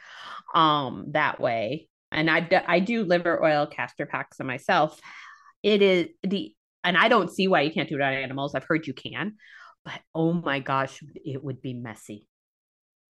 um, 0.54 1.06
that 1.12 1.40
way. 1.40 1.88
And 2.10 2.30
I, 2.30 2.40
do, 2.40 2.58
I 2.66 2.80
do 2.80 3.04
liver 3.04 3.42
oil 3.44 3.66
castor 3.66 4.06
packs 4.06 4.40
on 4.40 4.46
myself. 4.46 4.98
It 5.62 5.82
is 5.82 6.08
the, 6.22 6.54
and 6.84 6.96
I 6.96 7.08
don't 7.08 7.30
see 7.30 7.48
why 7.48 7.62
you 7.62 7.70
can't 7.70 7.88
do 7.88 7.96
it 7.96 8.02
on 8.02 8.12
animals. 8.14 8.54
I've 8.54 8.64
heard 8.64 8.86
you 8.86 8.94
can, 8.94 9.34
but 9.84 10.00
oh 10.14 10.32
my 10.32 10.60
gosh, 10.60 11.00
it 11.14 11.42
would 11.42 11.60
be 11.60 11.74
messy. 11.74 12.26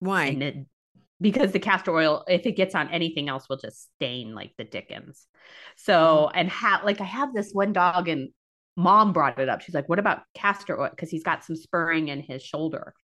Why? 0.01 0.27
It, 0.27 0.67
because 1.21 1.53
the 1.53 1.59
castor 1.59 1.95
oil, 1.95 2.25
if 2.29 2.47
it 2.47 2.53
gets 2.53 2.75
on 2.75 2.91
anything 2.91 3.29
else, 3.29 3.49
will 3.49 3.57
just 3.57 3.88
stain 3.97 4.35
like 4.35 4.53
the 4.57 4.64
Dickens. 4.64 5.27
So, 5.77 6.31
and 6.33 6.49
ha- 6.49 6.83
like 6.85 7.01
I 7.01 7.05
have 7.05 7.35
this 7.35 7.51
one 7.53 7.73
dog, 7.73 8.09
and 8.09 8.31
mom 8.79 9.12
brought 9.12 9.38
it 9.38 9.49
up. 9.49 9.61
She's 9.61 9.75
like, 9.75 9.88
"What 9.88 9.99
about 9.99 10.23
castor 10.35 10.81
oil?" 10.81 10.91
Because 10.91 11.11
he's 11.11 11.25
got 11.25 11.45
some 11.45 11.57
spurring 11.57 12.09
in 12.09 12.21
his 12.21 12.43
shoulder. 12.43 12.95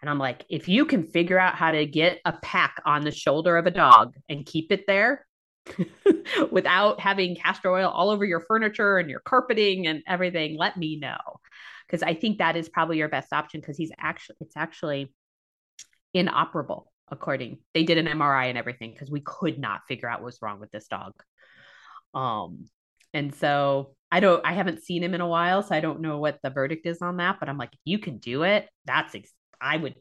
And 0.00 0.10
I'm 0.10 0.18
like, 0.18 0.44
if 0.48 0.68
you 0.68 0.84
can 0.84 1.04
figure 1.04 1.38
out 1.38 1.54
how 1.54 1.72
to 1.72 1.86
get 1.86 2.20
a 2.24 2.32
pack 2.32 2.80
on 2.84 3.02
the 3.02 3.10
shoulder 3.10 3.56
of 3.56 3.66
a 3.66 3.70
dog 3.70 4.14
and 4.28 4.46
keep 4.46 4.70
it 4.70 4.84
there 4.86 5.26
without 6.52 7.00
having 7.00 7.34
castor 7.34 7.70
oil 7.70 7.88
all 7.88 8.10
over 8.10 8.24
your 8.24 8.40
furniture 8.40 8.98
and 8.98 9.10
your 9.10 9.20
carpeting 9.20 9.86
and 9.88 10.02
everything, 10.06 10.56
let 10.56 10.76
me 10.76 10.98
know. 11.00 11.18
Because 11.86 12.02
I 12.02 12.14
think 12.14 12.38
that 12.38 12.56
is 12.56 12.68
probably 12.68 12.98
your 12.98 13.08
best 13.08 13.32
option 13.32 13.60
because 13.60 13.76
he's 13.76 13.90
actually, 13.98 14.36
it's 14.40 14.56
actually 14.56 15.12
inoperable 16.14 16.90
according 17.10 17.58
they 17.74 17.84
did 17.84 17.98
an 17.98 18.06
mri 18.06 18.48
and 18.48 18.58
everything 18.58 18.90
because 18.92 19.10
we 19.10 19.20
could 19.20 19.58
not 19.58 19.86
figure 19.86 20.08
out 20.08 20.22
what's 20.22 20.40
wrong 20.42 20.60
with 20.60 20.70
this 20.70 20.88
dog 20.88 21.12
um 22.14 22.64
and 23.14 23.34
so 23.34 23.94
i 24.10 24.20
don't 24.20 24.44
i 24.44 24.52
haven't 24.52 24.82
seen 24.82 25.02
him 25.02 25.14
in 25.14 25.20
a 25.20 25.28
while 25.28 25.62
so 25.62 25.74
i 25.74 25.80
don't 25.80 26.00
know 26.00 26.18
what 26.18 26.38
the 26.42 26.50
verdict 26.50 26.86
is 26.86 27.02
on 27.02 27.16
that 27.18 27.36
but 27.40 27.48
i'm 27.48 27.58
like 27.58 27.72
if 27.72 27.80
you 27.84 27.98
can 27.98 28.18
do 28.18 28.42
it 28.42 28.68
that's 28.84 29.14
ex- 29.14 29.32
i 29.60 29.76
would 29.76 29.94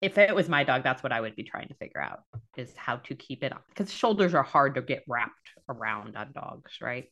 if 0.00 0.16
it 0.18 0.34
was 0.34 0.48
my 0.48 0.64
dog 0.64 0.82
that's 0.82 1.02
what 1.02 1.12
i 1.12 1.20
would 1.20 1.34
be 1.36 1.42
trying 1.44 1.68
to 1.68 1.74
figure 1.74 2.00
out 2.00 2.20
is 2.56 2.72
how 2.76 2.96
to 2.96 3.14
keep 3.14 3.42
it 3.42 3.52
on 3.52 3.60
because 3.68 3.92
shoulders 3.92 4.34
are 4.34 4.42
hard 4.42 4.74
to 4.74 4.82
get 4.82 5.02
wrapped 5.08 5.50
around 5.68 6.16
on 6.16 6.32
dogs 6.32 6.72
right 6.80 7.06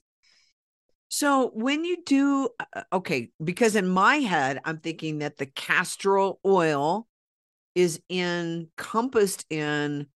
So 1.09 1.51
when 1.55 1.85
you 1.85 2.03
do, 2.05 2.49
uh, 2.75 2.83
okay, 2.93 3.31
because 3.43 3.77
in 3.77 3.89
my 3.89 4.17
head, 4.17 4.61
I'm 4.65 4.79
thinking 4.79 5.19
that 5.21 5.37
the 5.37 5.47
castor 5.47 6.33
oil 6.45 7.07
is 7.75 8.01
encompassed 8.11 9.45
in 9.51 10.09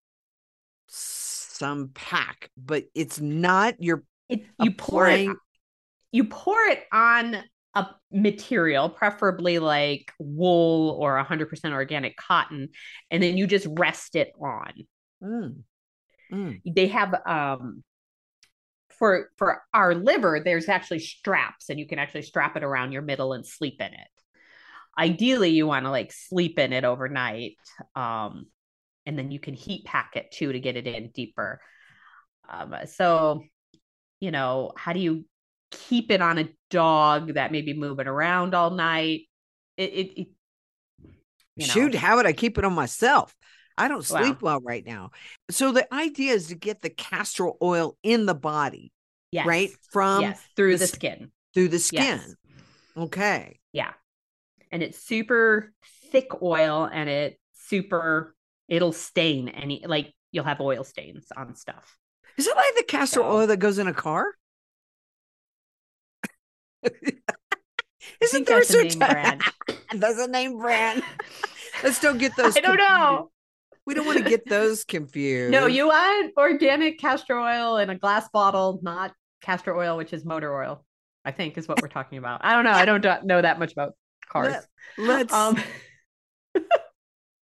some 0.89 1.91
pack, 1.95 2.51
but 2.57 2.85
it's 2.95 3.21
not. 3.21 3.77
You're 3.79 4.03
it, 4.31 4.43
you 4.59 4.73
pour 4.73 5.09
it 5.09 5.29
you 6.13 6.25
pour 6.25 6.61
it 6.65 6.83
on 6.93 7.37
a 7.75 7.87
material, 8.11 8.89
preferably 8.89 9.59
like 9.59 10.13
wool 10.19 10.97
or 11.01 11.23
100% 11.25 11.73
organic 11.73 12.17
cotton, 12.17 12.69
and 13.11 13.23
then 13.23 13.37
you 13.37 13.47
just 13.47 13.67
rest 13.71 14.17
it 14.17 14.33
on. 14.41 14.73
Mm, 15.23 15.63
mm. 16.33 16.61
They 16.67 16.89
have 16.89 17.15
um 17.27 17.85
for 19.01 19.31
for 19.37 19.63
our 19.73 19.95
liver, 19.95 20.43
there's 20.45 20.69
actually 20.69 20.99
straps, 20.99 21.71
and 21.71 21.79
you 21.79 21.87
can 21.87 21.99
actually 21.99 22.23
strap 22.23 22.57
it 22.57 22.65
around 22.65 22.93
your 22.93 23.03
middle 23.03 23.33
and 23.33 23.47
sleep 23.47 23.77
in 23.81 23.95
it. 23.95 24.09
Ideally, 24.99 25.51
you 25.51 25.67
want 25.67 25.87
to 25.87 25.91
like 25.91 26.13
sleep 26.13 26.59
in 26.59 26.73
it 26.73 26.85
overnight, 26.85 27.57
um, 27.95 28.47
and 29.07 29.19
then 29.19 29.31
you 29.31 29.39
can 29.39 29.55
heat 29.55 29.85
pack 29.85 30.17
it 30.17 30.33
too 30.33 30.53
to 30.53 30.61
get 30.61 30.77
it 30.77 30.87
in 30.87 31.11
deeper. 31.11 31.61
Um, 32.49 32.75
so, 32.87 33.45
you 34.21 34.31
know, 34.31 34.73
how 34.77 34.93
do 34.93 35.01
you 35.01 35.25
keep 35.71 36.11
it 36.11 36.21
on 36.21 36.39
a 36.39 36.49
dog 36.71 37.35
that 37.35 37.53
may 37.53 37.63
be 37.63 37.75
moving 37.75 38.07
around 38.07 38.55
all 38.55 38.71
night? 38.71 39.23
It, 39.77 39.91
it, 39.93 40.21
it 40.21 40.29
you 41.57 41.67
know. 41.67 41.73
Shoot, 41.73 41.95
how 41.95 42.17
would 42.17 42.27
I 42.27 42.33
keep 42.33 42.59
it 42.59 42.65
on 42.65 42.73
myself? 42.75 43.35
I 43.77 43.89
don't 43.89 44.05
Wow. 44.09 44.19
sleep 44.19 44.43
well 44.43 44.61
right 44.61 44.85
now. 44.85 45.11
So 45.51 45.73
the 45.73 45.93
idea 45.93 46.35
is 46.35 46.49
to 46.49 46.55
get 46.55 46.83
the 46.83 46.91
castor 46.91 47.51
oil 47.63 47.97
in 48.03 48.27
the 48.27 48.35
body, 48.35 48.93
yes, 49.33 49.47
right? 49.47 49.71
From 49.91 50.23
yes, 50.23 50.43
through 50.55 50.73
the 50.73 50.79
the 50.79 50.87
skin. 50.87 51.33
through 51.55 51.69
the 51.69 51.79
skin. 51.79 52.05
Yes. 52.07 52.35
Okay. 52.97 53.59
Yeah. 53.73 53.93
And 54.71 54.83
it's 54.83 54.99
super 54.99 55.73
thick 56.13 56.43
oil 56.43 56.89
and 56.93 57.09
it 57.09 57.39
super 57.55 58.35
it'll 58.69 58.93
stain 58.93 59.49
any 59.49 59.85
like 59.87 60.13
you'll 60.33 60.45
have 60.45 60.61
oil 60.61 60.85
stains 60.85 61.27
on 61.37 61.55
stuff. 61.55 61.97
Is 62.41 62.47
it 62.47 62.57
like 62.57 62.75
the 62.75 62.85
castor 62.85 63.21
oil 63.21 63.47
that 63.49 63.59
goes 63.59 63.77
in 63.77 63.87
a 63.87 63.93
car? 63.93 64.33
Isn't 68.23 68.47
there 68.47 68.63
a 68.63 68.73
name 68.83 68.99
brand. 68.99 69.43
That's 69.95 70.19
a 70.19 70.27
name 70.27 70.57
brand. 70.57 71.03
Let's 71.85 72.01
don't 72.01 72.17
get 72.17 72.35
those. 72.39 72.57
I 72.57 72.61
don't 72.61 72.79
know. 72.79 73.31
We 73.85 73.93
don't 73.93 74.07
want 74.07 74.25
to 74.25 74.25
get 74.25 74.49
those 74.49 74.85
confused. 74.85 75.53
No, 75.53 75.67
you 75.67 75.89
want 75.89 76.33
organic 76.39 76.99
castor 76.99 77.39
oil 77.39 77.77
in 77.77 77.91
a 77.91 77.95
glass 77.95 78.27
bottle, 78.31 78.81
not 78.83 79.13
castor 79.43 79.77
oil, 79.77 79.99
which 79.99 80.15
is 80.15 80.25
motor 80.25 80.59
oil. 80.59 80.83
I 81.27 81.33
think 81.33 81.59
is 81.59 81.69
what 81.69 81.83
we're 81.83 81.89
talking 81.89 82.17
about. 82.17 82.41
I 82.43 82.55
don't 82.55 82.65
know. 82.65 82.71
I 82.71 82.87
don't 82.87 83.27
know 83.27 83.43
that 83.43 83.59
much 83.59 83.73
about 83.73 83.93
cars. 84.31 84.55
Let, 84.97 85.07
let's. 85.07 85.35
Um, 85.35 85.63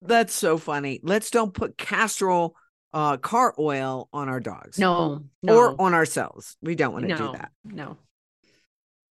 that's 0.01 0.33
so 0.33 0.57
funny. 0.57 1.01
Let's 1.03 1.31
don't 1.31 1.53
put 1.53 1.77
castor 1.77 2.31
oil, 2.31 2.55
uh, 2.95 3.17
car 3.17 3.53
oil 3.59 4.07
on 4.13 4.29
our 4.29 4.39
dogs. 4.39 4.79
no, 4.79 5.25
no, 5.43 5.55
Or 5.55 5.75
on 5.79 5.93
ourselves. 5.93 6.55
We 6.61 6.75
don't 6.75 6.93
want 6.93 7.03
to 7.03 7.09
no, 7.09 7.17
do 7.17 7.31
that. 7.33 7.51
No. 7.65 7.97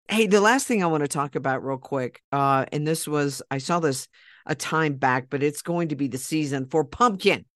Hey, 0.06 0.26
the 0.26 0.42
last 0.42 0.66
thing 0.66 0.82
I 0.82 0.86
want 0.86 1.02
to 1.02 1.08
talk 1.08 1.34
about 1.34 1.64
real 1.64 1.78
quick, 1.78 2.20
uh, 2.30 2.66
and 2.72 2.86
this 2.86 3.08
was 3.08 3.42
I 3.50 3.56
saw 3.56 3.80
this 3.80 4.06
a 4.44 4.54
time 4.54 4.94
back, 4.94 5.28
but 5.30 5.42
it's 5.42 5.62
going 5.62 5.88
to 5.88 5.96
be 5.96 6.08
the 6.08 6.18
season 6.18 6.66
for 6.66 6.84
pumpkin. 6.84 7.46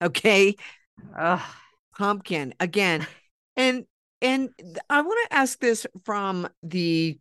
Okay. 0.00 0.54
Ugh. 1.18 1.42
Pumpkin 1.98 2.54
again. 2.60 3.06
And 3.56 3.84
and 4.20 4.48
I 4.90 5.02
want 5.02 5.30
to 5.30 5.36
ask 5.36 5.60
this 5.60 5.86
from 6.04 6.48
the 6.64 7.16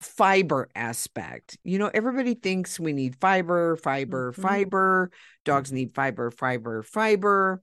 fiber 0.00 0.68
aspect. 0.74 1.58
You 1.64 1.78
know, 1.78 1.90
everybody 1.92 2.34
thinks 2.34 2.78
we 2.78 2.92
need 2.92 3.16
fiber, 3.16 3.76
fiber, 3.76 4.32
Mhm. 4.32 4.42
fiber. 4.42 5.10
Dogs 5.44 5.72
need 5.72 5.92
fiber, 5.94 6.30
fiber, 6.30 6.82
fiber. 6.82 7.62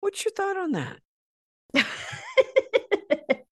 What's 0.00 0.24
your 0.24 0.32
thought 0.32 0.56
on 0.56 0.72
that? 0.72 0.98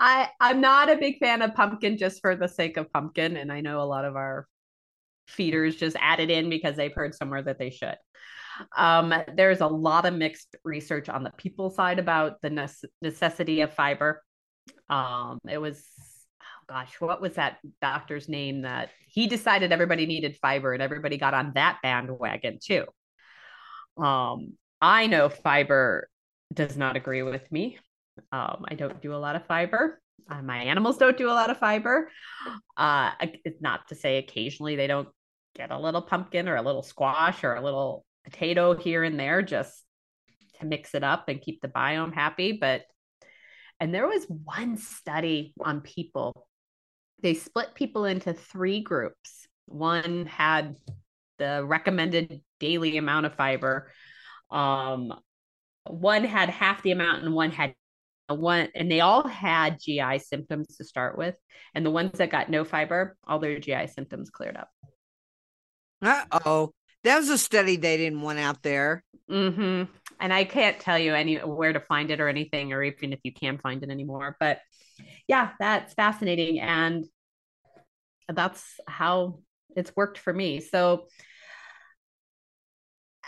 I 0.00 0.28
I'm 0.40 0.60
not 0.60 0.90
a 0.90 0.96
big 0.96 1.18
fan 1.18 1.42
of 1.42 1.54
pumpkin 1.54 1.96
just 1.98 2.20
for 2.20 2.34
the 2.36 2.48
sake 2.48 2.76
of 2.76 2.92
pumpkin, 2.92 3.36
and 3.36 3.52
I 3.52 3.60
know 3.60 3.80
a 3.80 3.84
lot 3.84 4.04
of 4.04 4.16
our 4.16 4.46
feeders 5.28 5.76
just 5.76 5.96
add 6.00 6.20
it 6.20 6.30
in 6.30 6.50
because 6.50 6.76
they've 6.76 6.92
heard 6.94 7.14
somewhere 7.14 7.42
that 7.42 7.58
they 7.58 7.70
should. 7.70 7.96
Um, 8.76 9.14
there's 9.36 9.60
a 9.60 9.66
lot 9.66 10.06
of 10.06 10.14
mixed 10.14 10.56
research 10.64 11.08
on 11.08 11.22
the 11.22 11.30
people 11.36 11.70
side 11.70 11.98
about 11.98 12.40
the 12.42 12.50
nece- 12.50 12.84
necessity 13.00 13.60
of 13.62 13.72
fiber. 13.72 14.22
Um, 14.88 15.38
it 15.48 15.58
was 15.58 15.84
gosh, 16.70 17.00
what 17.00 17.20
was 17.20 17.34
that 17.34 17.58
doctor's 17.82 18.28
name 18.28 18.62
that 18.62 18.90
he 19.08 19.26
decided 19.26 19.72
everybody 19.72 20.06
needed 20.06 20.36
fiber 20.40 20.72
and 20.72 20.80
everybody 20.80 21.16
got 21.16 21.34
on 21.34 21.50
that 21.56 21.80
bandwagon 21.82 22.58
too. 22.62 22.84
Um, 24.00 24.52
I 24.80 25.08
know 25.08 25.28
fiber 25.28 26.08
does 26.54 26.76
not 26.76 26.94
agree 26.94 27.24
with 27.24 27.50
me. 27.50 27.78
Um, 28.30 28.64
I 28.68 28.74
don't 28.74 29.02
do 29.02 29.12
a 29.12 29.16
lot 29.16 29.34
of 29.34 29.44
fiber. 29.46 30.00
Uh, 30.30 30.42
my 30.42 30.58
animals 30.58 30.96
don't 30.96 31.18
do 31.18 31.28
a 31.28 31.34
lot 31.34 31.50
of 31.50 31.58
fiber. 31.58 32.08
Uh, 32.76 33.10
not 33.60 33.88
to 33.88 33.96
say 33.96 34.18
occasionally 34.18 34.76
they 34.76 34.86
don't 34.86 35.08
get 35.56 35.72
a 35.72 35.78
little 35.78 36.02
pumpkin 36.02 36.48
or 36.48 36.54
a 36.54 36.62
little 36.62 36.84
squash 36.84 37.42
or 37.42 37.56
a 37.56 37.64
little 37.64 38.04
potato 38.22 38.76
here 38.76 39.02
and 39.02 39.18
there 39.18 39.42
just 39.42 39.82
to 40.60 40.66
mix 40.66 40.94
it 40.94 41.02
up 41.02 41.28
and 41.28 41.42
keep 41.42 41.60
the 41.62 41.68
biome 41.68 42.14
happy. 42.14 42.52
But, 42.52 42.82
and 43.80 43.92
there 43.92 44.06
was 44.06 44.24
one 44.28 44.76
study 44.76 45.52
on 45.60 45.80
people, 45.80 46.46
they 47.22 47.34
split 47.34 47.74
people 47.74 48.04
into 48.04 48.32
three 48.32 48.80
groups. 48.80 49.46
One 49.66 50.26
had 50.26 50.76
the 51.38 51.64
recommended 51.64 52.40
daily 52.58 52.96
amount 52.96 53.26
of 53.26 53.34
fiber. 53.34 53.90
Um, 54.50 55.14
one 55.86 56.24
had 56.24 56.50
half 56.50 56.82
the 56.82 56.92
amount 56.92 57.24
and 57.24 57.34
one 57.34 57.50
had 57.50 57.74
one 58.28 58.68
and 58.74 58.90
they 58.90 59.00
all 59.00 59.26
had 59.26 59.80
GI 59.80 60.20
symptoms 60.20 60.76
to 60.76 60.84
start 60.84 61.18
with. 61.18 61.36
And 61.74 61.84
the 61.84 61.90
ones 61.90 62.18
that 62.18 62.30
got 62.30 62.50
no 62.50 62.64
fiber, 62.64 63.16
all 63.26 63.38
their 63.38 63.58
GI 63.58 63.88
symptoms 63.88 64.30
cleared 64.30 64.56
up. 64.56 64.68
Uh 66.02 66.24
oh. 66.44 66.72
That 67.04 67.18
was 67.18 67.28
a 67.28 67.38
study 67.38 67.76
they 67.76 67.96
didn't 67.96 68.20
want 68.20 68.38
out 68.38 68.62
there. 68.62 69.02
hmm 69.28 69.84
And 70.20 70.32
I 70.32 70.44
can't 70.44 70.78
tell 70.78 70.98
you 70.98 71.14
any 71.14 71.36
where 71.36 71.72
to 71.72 71.80
find 71.80 72.10
it 72.10 72.20
or 72.20 72.28
anything, 72.28 72.72
or 72.72 72.82
even 72.82 73.12
if 73.12 73.20
you 73.24 73.32
can 73.32 73.58
find 73.58 73.82
it 73.82 73.90
anymore. 73.90 74.36
But 74.38 74.60
yeah, 75.26 75.50
that's 75.58 75.94
fascinating. 75.94 76.60
And 76.60 77.06
that's 78.28 78.64
how 78.86 79.40
it's 79.76 79.94
worked 79.96 80.18
for 80.18 80.32
me. 80.32 80.60
So 80.60 81.06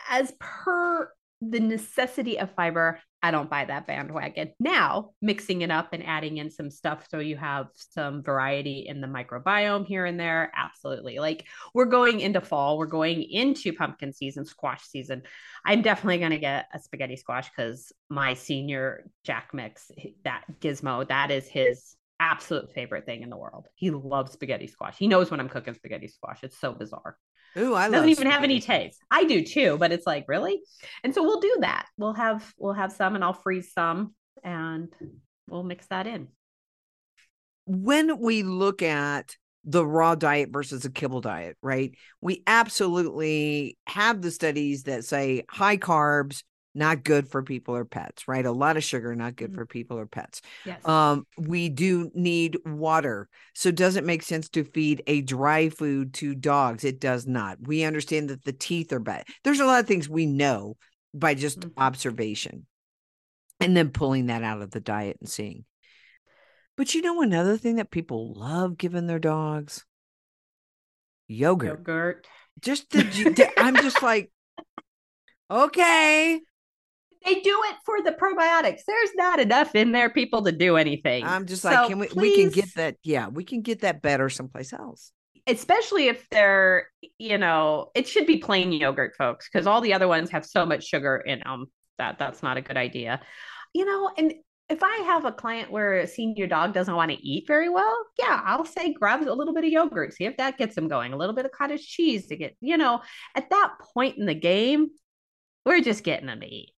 as 0.08 0.32
per 0.38 1.10
the 1.40 1.60
necessity 1.60 2.38
of 2.38 2.54
fiber, 2.54 3.00
I 3.22 3.30
don't 3.30 3.48
buy 3.48 3.64
that 3.64 3.86
bandwagon. 3.86 4.52
Now, 4.58 5.10
mixing 5.22 5.62
it 5.62 5.70
up 5.70 5.92
and 5.92 6.04
adding 6.04 6.38
in 6.38 6.50
some 6.50 6.70
stuff 6.70 7.06
so 7.08 7.20
you 7.20 7.36
have 7.36 7.68
some 7.74 8.22
variety 8.22 8.86
in 8.88 9.00
the 9.00 9.06
microbiome 9.06 9.86
here 9.86 10.06
and 10.06 10.18
there, 10.18 10.50
absolutely. 10.56 11.20
Like 11.20 11.46
we're 11.72 11.84
going 11.84 12.20
into 12.20 12.40
fall, 12.40 12.78
we're 12.78 12.86
going 12.86 13.22
into 13.22 13.72
pumpkin 13.72 14.12
season, 14.12 14.44
squash 14.44 14.82
season. 14.82 15.22
I'm 15.64 15.82
definitely 15.82 16.18
going 16.18 16.32
to 16.32 16.38
get 16.38 16.66
a 16.74 16.80
spaghetti 16.80 17.16
squash 17.16 17.48
because 17.48 17.92
my 18.10 18.34
senior 18.34 19.08
Jack 19.24 19.50
Mix, 19.52 19.92
that 20.24 20.42
gizmo, 20.60 21.06
that 21.06 21.30
is 21.30 21.46
his 21.46 21.94
absolute 22.18 22.72
favorite 22.72 23.06
thing 23.06 23.22
in 23.22 23.30
the 23.30 23.36
world. 23.36 23.66
He 23.74 23.90
loves 23.90 24.32
spaghetti 24.32 24.66
squash. 24.66 24.96
He 24.96 25.08
knows 25.08 25.30
when 25.30 25.40
I'm 25.40 25.48
cooking 25.48 25.74
spaghetti 25.74 26.08
squash. 26.08 26.40
It's 26.42 26.58
so 26.58 26.72
bizarre. 26.72 27.16
Ooh, 27.58 27.74
I 27.74 27.88
love 27.88 27.92
doesn't 27.92 28.08
even 28.08 28.26
have 28.28 28.44
any 28.44 28.60
taste. 28.60 28.98
I 29.10 29.24
do 29.24 29.44
too, 29.44 29.76
but 29.78 29.92
it's 29.92 30.06
like 30.06 30.24
really, 30.28 30.60
and 31.04 31.14
so 31.14 31.22
we'll 31.22 31.40
do 31.40 31.58
that. 31.60 31.86
We'll 31.98 32.14
have 32.14 32.52
we'll 32.56 32.72
have 32.72 32.92
some, 32.92 33.14
and 33.14 33.22
I'll 33.22 33.32
freeze 33.32 33.72
some, 33.72 34.14
and 34.42 34.88
we'll 35.48 35.62
mix 35.62 35.86
that 35.88 36.06
in. 36.06 36.28
when 37.66 38.18
we 38.18 38.42
look 38.42 38.82
at 38.82 39.36
the 39.64 39.86
raw 39.86 40.14
diet 40.14 40.50
versus 40.52 40.84
a 40.84 40.90
kibble 40.90 41.20
diet, 41.20 41.56
right? 41.62 41.94
We 42.20 42.42
absolutely 42.46 43.78
have 43.86 44.20
the 44.20 44.30
studies 44.30 44.84
that 44.84 45.04
say 45.04 45.44
high 45.48 45.76
carbs 45.76 46.42
not 46.74 47.04
good 47.04 47.28
for 47.28 47.42
people 47.42 47.76
or 47.76 47.84
pets, 47.84 48.26
right? 48.26 48.46
A 48.46 48.52
lot 48.52 48.76
of 48.76 48.84
sugar 48.84 49.14
not 49.14 49.36
good 49.36 49.52
Mhm. 49.52 49.54
for 49.56 49.66
people 49.66 49.98
or 49.98 50.06
pets. 50.06 50.40
Yes. 50.64 50.86
Um 50.86 51.26
we 51.36 51.68
do 51.68 52.10
need 52.14 52.56
water. 52.64 53.28
So 53.54 53.70
does 53.70 53.96
it 53.96 54.04
make 54.04 54.22
sense 54.22 54.48
to 54.50 54.64
feed 54.64 55.02
a 55.06 55.20
dry 55.20 55.68
food 55.68 56.14
to 56.14 56.34
dogs? 56.34 56.84
It 56.84 56.98
does 57.00 57.26
not. 57.26 57.58
We 57.60 57.84
understand 57.84 58.30
that 58.30 58.44
the 58.44 58.52
teeth 58.52 58.92
are 58.92 59.00
bad. 59.00 59.24
There's 59.44 59.60
a 59.60 59.66
lot 59.66 59.80
of 59.80 59.86
things 59.86 60.08
we 60.08 60.26
know 60.26 60.76
by 61.12 61.34
just 61.34 61.60
Mhm. 61.60 61.72
observation. 61.76 62.66
And 63.60 63.76
then 63.76 63.90
pulling 63.90 64.26
that 64.26 64.42
out 64.42 64.62
of 64.62 64.70
the 64.70 64.80
diet 64.80 65.18
and 65.20 65.28
seeing. 65.28 65.64
But 66.76 66.94
you 66.94 67.02
know 67.02 67.20
another 67.20 67.58
thing 67.58 67.76
that 67.76 67.90
people 67.90 68.32
love 68.32 68.78
giving 68.78 69.06
their 69.06 69.18
dogs? 69.18 69.84
Yogurt. 71.28 71.78
Yogurt. 71.78 72.26
Just 72.60 72.90
the- 72.90 73.52
I'm 73.56 73.76
just 73.76 74.02
like, 74.02 74.32
okay. 75.50 76.40
They 77.24 77.34
do 77.40 77.62
it 77.70 77.76
for 77.84 78.00
the 78.02 78.12
probiotics. 78.12 78.80
There's 78.86 79.10
not 79.14 79.40
enough 79.40 79.74
in 79.74 79.92
there, 79.92 80.10
people, 80.10 80.42
to 80.44 80.52
do 80.52 80.76
anything. 80.76 81.24
I'm 81.24 81.46
just 81.46 81.64
like, 81.64 81.74
So 81.76 81.88
can 81.88 81.98
we 81.98 82.08
we 82.14 82.36
can 82.36 82.50
get 82.50 82.74
that? 82.76 82.96
Yeah, 83.02 83.28
we 83.28 83.44
can 83.44 83.62
get 83.62 83.80
that 83.82 84.02
better 84.02 84.28
someplace 84.28 84.72
else. 84.72 85.12
especially 85.46 86.08
if 86.08 86.28
they're, 86.30 86.88
you 87.18 87.38
know, 87.38 87.90
it 87.94 88.06
should 88.08 88.26
be 88.26 88.38
plain 88.38 88.72
yogurt, 88.72 89.14
folks, 89.16 89.48
because 89.50 89.66
all 89.66 89.80
the 89.80 89.94
other 89.94 90.08
ones 90.08 90.30
have 90.30 90.46
so 90.46 90.64
much 90.64 90.84
sugar 90.84 91.16
in 91.16 91.40
them 91.40 91.66
that 91.98 92.18
that's 92.18 92.42
not 92.42 92.56
a 92.56 92.62
good 92.62 92.76
idea. 92.76 93.20
You 93.74 93.84
know, 93.84 94.10
and 94.16 94.34
if 94.68 94.82
I 94.82 94.96
have 95.06 95.24
a 95.24 95.32
client 95.32 95.70
where 95.70 95.98
a 95.98 96.06
senior 96.06 96.46
dog 96.46 96.72
doesn't 96.72 96.94
want 96.94 97.10
to 97.10 97.26
eat 97.26 97.44
very 97.46 97.68
well, 97.68 97.94
yeah, 98.18 98.40
I'll 98.44 98.64
say 98.64 98.92
grab 98.94 99.20
a 99.22 99.32
little 99.32 99.52
bit 99.52 99.64
of 99.64 99.70
yogurt, 99.70 100.14
see 100.14 100.24
if 100.24 100.36
that 100.36 100.58
gets 100.58 100.74
them 100.74 100.88
going, 100.88 101.12
a 101.12 101.16
little 101.16 101.34
bit 101.34 101.44
of 101.44 101.52
cottage 101.52 101.86
cheese 101.86 102.28
to 102.28 102.36
get, 102.36 102.56
you 102.60 102.76
know, 102.78 103.02
at 103.34 103.50
that 103.50 103.72
point 103.94 104.16
in 104.18 104.26
the 104.26 104.34
game, 104.34 104.88
we're 105.66 105.80
just 105.80 106.04
getting 106.04 106.26
them 106.26 106.40
to 106.40 106.46
eat. 106.46 106.72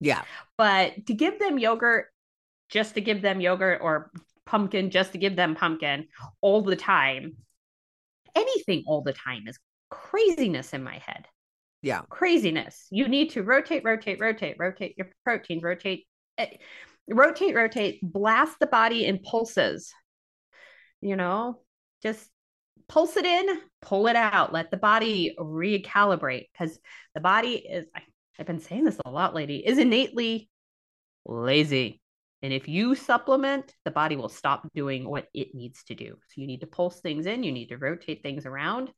Yeah. 0.00 0.22
But 0.58 1.06
to 1.06 1.14
give 1.14 1.38
them 1.38 1.58
yogurt, 1.58 2.06
just 2.68 2.94
to 2.94 3.00
give 3.00 3.22
them 3.22 3.40
yogurt 3.40 3.80
or 3.82 4.10
pumpkin, 4.44 4.90
just 4.90 5.12
to 5.12 5.18
give 5.18 5.36
them 5.36 5.54
pumpkin 5.54 6.06
all 6.40 6.62
the 6.62 6.76
time, 6.76 7.36
anything 8.34 8.84
all 8.86 9.02
the 9.02 9.12
time 9.12 9.46
is 9.46 9.58
craziness 9.90 10.72
in 10.72 10.82
my 10.82 10.98
head. 10.98 11.26
Yeah. 11.82 12.02
Craziness. 12.08 12.86
You 12.90 13.08
need 13.08 13.30
to 13.30 13.42
rotate, 13.42 13.84
rotate, 13.84 14.20
rotate, 14.20 14.56
rotate 14.58 14.96
your 14.96 15.08
protein, 15.24 15.60
rotate, 15.62 16.06
eh, 16.38 16.48
rotate, 17.08 17.54
rotate, 17.54 18.00
blast 18.02 18.58
the 18.58 18.66
body 18.66 19.04
in 19.04 19.20
pulses. 19.20 19.92
You 21.00 21.16
know, 21.16 21.60
just 22.02 22.28
pulse 22.88 23.16
it 23.16 23.26
in, 23.26 23.60
pull 23.82 24.06
it 24.06 24.16
out, 24.16 24.52
let 24.52 24.70
the 24.70 24.76
body 24.76 25.36
recalibrate 25.38 26.46
because 26.52 26.78
the 27.14 27.20
body 27.20 27.54
is, 27.54 27.86
I, 27.94 28.00
I've 28.38 28.46
been 28.46 28.60
saying 28.60 28.84
this 28.84 28.98
a 29.04 29.10
lot, 29.10 29.34
lady, 29.34 29.66
is 29.66 29.78
innately 29.78 30.48
lazy. 31.24 32.00
And 32.42 32.52
if 32.52 32.68
you 32.68 32.94
supplement, 32.94 33.74
the 33.84 33.90
body 33.90 34.16
will 34.16 34.28
stop 34.28 34.68
doing 34.74 35.08
what 35.08 35.26
it 35.34 35.54
needs 35.54 35.82
to 35.84 35.94
do. 35.94 36.16
So 36.28 36.40
you 36.40 36.46
need 36.46 36.60
to 36.60 36.66
pulse 36.66 37.00
things 37.00 37.26
in, 37.26 37.42
you 37.42 37.52
need 37.52 37.68
to 37.68 37.78
rotate 37.78 38.22
things 38.22 38.46
around, 38.46 38.90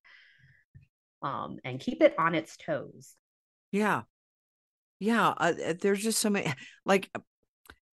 um, 1.23 1.59
and 1.65 1.81
keep 1.81 2.03
it 2.03 2.15
on 2.19 2.35
its 2.35 2.57
toes. 2.57 3.15
Yeah. 3.71 4.03
Yeah. 4.99 5.29
Uh, 5.29 5.53
uh, 5.67 5.75
there's 5.81 6.03
just 6.03 6.19
so 6.19 6.31
many 6.31 6.53
like 6.85 7.09
uh, 7.15 7.21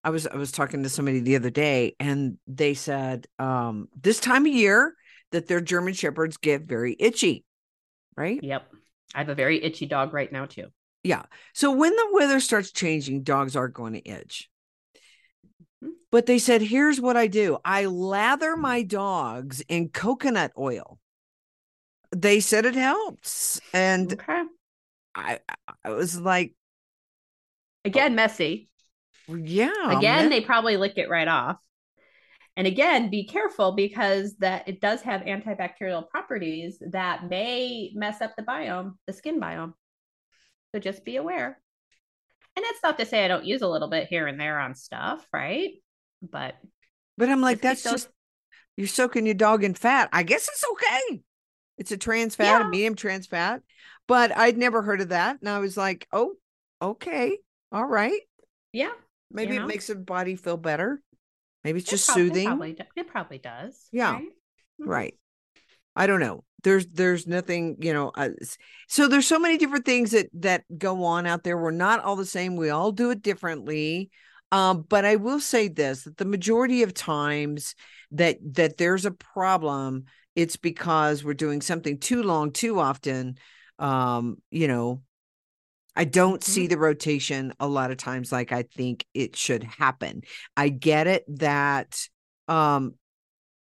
I 0.04 0.10
was 0.10 0.28
I 0.28 0.36
was 0.36 0.52
talking 0.52 0.84
to 0.84 0.90
somebody 0.90 1.20
the 1.20 1.36
other 1.36 1.50
day 1.50 1.96
and 2.00 2.38
they 2.48 2.74
said 2.74 3.28
um 3.40 3.88
this 4.00 4.20
time 4.20 4.46
of 4.46 4.52
year 4.52 4.96
that 5.32 5.48
their 5.48 5.62
German 5.62 5.94
shepherds 5.94 6.38
get 6.38 6.64
very 6.64 6.96
itchy. 7.00 7.44
Right? 8.18 8.40
Yep. 8.42 8.72
I 9.14 9.20
have 9.20 9.30
a 9.30 9.36
very 9.36 9.64
itchy 9.64 9.86
dog 9.86 10.14
right 10.14 10.32
now 10.32 10.46
too. 10.46 10.68
So 11.54 11.72
when 11.72 11.96
the 11.96 12.10
weather 12.12 12.40
starts 12.40 12.72
changing, 12.72 13.24
dogs 13.24 13.56
are 13.56 13.68
going 13.68 13.94
to 13.94 14.08
itch. 14.10 14.50
Mhm. 15.84 15.92
But 16.12 16.26
they 16.26 16.40
said, 16.40 16.62
here's 16.62 17.00
what 17.00 17.16
I 17.18 17.28
do 17.28 17.58
I 17.64 17.86
lather 17.86 18.56
my 18.58 18.82
dogs 18.84 19.62
in 19.68 19.90
coconut 19.90 20.52
oil. 20.58 21.00
They 22.16 22.40
said 22.40 22.66
it 22.66 22.76
helps. 22.76 23.60
And 23.74 24.14
Okay. 24.14 24.44
I, 25.16 25.40
I 25.84 25.90
was 25.90 26.20
like, 26.20 26.54
Again, 27.84 28.16
messy. 28.16 28.70
yeah. 29.28 29.98
Again, 29.98 30.30
they 30.30 30.42
probably 30.42 30.78
lick 30.78 30.94
it 30.98 31.10
right 31.10 31.28
off. 31.28 31.58
And 32.58 32.66
again, 32.68 33.10
be 33.10 33.28
careful 33.28 33.74
because 33.74 34.36
that 34.38 34.68
it 34.68 34.80
does 34.82 35.02
have 35.02 35.22
antibacterial 35.22 36.10
properties 36.10 36.82
that 36.92 37.30
may 37.30 37.92
mess 37.94 38.22
up 38.22 38.34
the 38.38 38.44
biome, 38.44 38.94
the 39.08 39.14
skin 39.14 39.40
biome. 39.42 39.74
So 40.76 40.80
just 40.80 41.06
be 41.06 41.16
aware. 41.16 41.58
And 42.58 42.66
that's 42.66 42.84
not 42.84 43.00
to 43.00 43.06
say 43.06 43.24
I 43.24 43.30
don't 43.30 43.46
use 43.46 43.62
a 43.62 43.68
little 43.68 43.88
bit 43.88 44.10
here 44.10 44.28
and 44.28 44.38
there 44.38 44.60
on 44.60 44.76
stuff, 44.76 45.26
right? 45.32 45.70
But 46.22 46.56
But 47.18 47.30
I'm 47.30 47.40
like, 47.40 47.62
that's 47.62 47.82
those- 47.84 47.94
just 47.94 48.10
you're 48.76 48.88
soaking 48.88 49.26
your 49.26 49.36
dog 49.36 49.64
in 49.64 49.74
fat. 49.74 50.10
I 50.12 50.24
guess 50.24 50.50
it's 50.50 50.66
okay. 50.74 51.24
It's 51.78 51.94
a 51.94 51.98
trans 51.98 52.36
fat, 52.36 52.60
a 52.60 52.64
Yeah. 52.66 52.70
medium 52.70 52.96
trans 52.96 53.26
fat. 53.26 53.62
But 54.06 54.36
I'd 54.36 54.58
never 54.58 54.82
heard 54.82 55.00
of 55.00 55.10
that. 55.10 55.40
And 55.40 55.48
I 55.48 55.60
was 55.60 55.78
like, 55.78 56.10
oh, 56.12 56.34
okay. 56.82 57.38
All 57.72 57.86
right. 57.86 58.20
yeah, 58.74 58.92
Maybe 59.32 59.58
know? 59.58 59.64
it 59.64 59.68
makes 59.68 59.88
the 59.88 59.96
body 59.96 60.36
feel 60.36 60.58
better. 60.58 61.02
Maybe 61.64 61.80
it's 61.80 61.88
it 61.88 61.92
just 61.92 62.08
prob- 62.08 62.18
it 62.18 62.20
soothing. 62.28 62.48
probably, 62.48 62.74
do- 62.74 62.84
it 62.98 63.08
probably 63.08 63.38
does. 63.38 63.88
Yeah. 63.94 64.12
right? 64.16 64.24
Mhm. 64.82 64.88
right 64.88 65.16
i 65.96 66.08
don't 66.08 66.20
know. 66.20 66.44
There's 66.64 66.88
there's 66.88 67.28
nothing 67.28 67.78
you 67.80 67.94
know 67.94 68.12
uh, 68.16 68.30
so 68.88 69.08
there's 69.08 69.28
so 69.28 69.40
many 69.40 69.58
different 69.58 69.86
things 69.86 70.12
that 70.12 70.28
that 70.34 70.64
go 70.78 71.04
on 71.04 71.28
out 71.28 71.44
there. 71.44 71.58
We're 71.58 71.72
not 71.72 72.04
all 72.04 72.16
the 72.16 72.26
same. 72.26 72.56
We 72.56 72.72
all 72.72 72.92
do 72.92 73.12
it 73.12 73.22
differently. 73.22 74.10
Um 74.52 74.86
but 74.88 75.06
i 75.06 75.16
will 75.16 75.40
say 75.40 75.68
this 75.68 76.04
that 76.04 76.18
the 76.18 76.26
majority 76.26 76.84
of 76.84 76.94
times 76.94 77.76
that 78.12 78.38
that 78.54 78.78
there's 78.78 79.06
a 79.06 79.12
problem 79.12 80.06
it's 80.36 80.58
because 80.58 81.24
we're 81.24 81.34
doing 81.34 81.62
something 81.62 82.00
too 82.00 82.24
long 82.24 82.52
too 82.52 82.80
often. 82.80 83.38
Um 83.80 84.38
you 84.50 84.68
know 84.68 85.02
I 85.96 86.04
don't 86.04 86.44
see 86.44 86.68
the 86.68 86.78
rotation 86.78 87.54
a 87.60 87.68
lot 87.68 87.92
of 87.92 87.98
times 87.98 88.32
like 88.32 88.52
I 88.52 88.64
think 88.64 89.06
it 89.14 89.36
should 89.36 89.64
happen. 89.64 90.24
I 90.58 90.70
get 90.70 91.08
it 91.08 91.24
that 91.40 92.08
um 92.48 92.96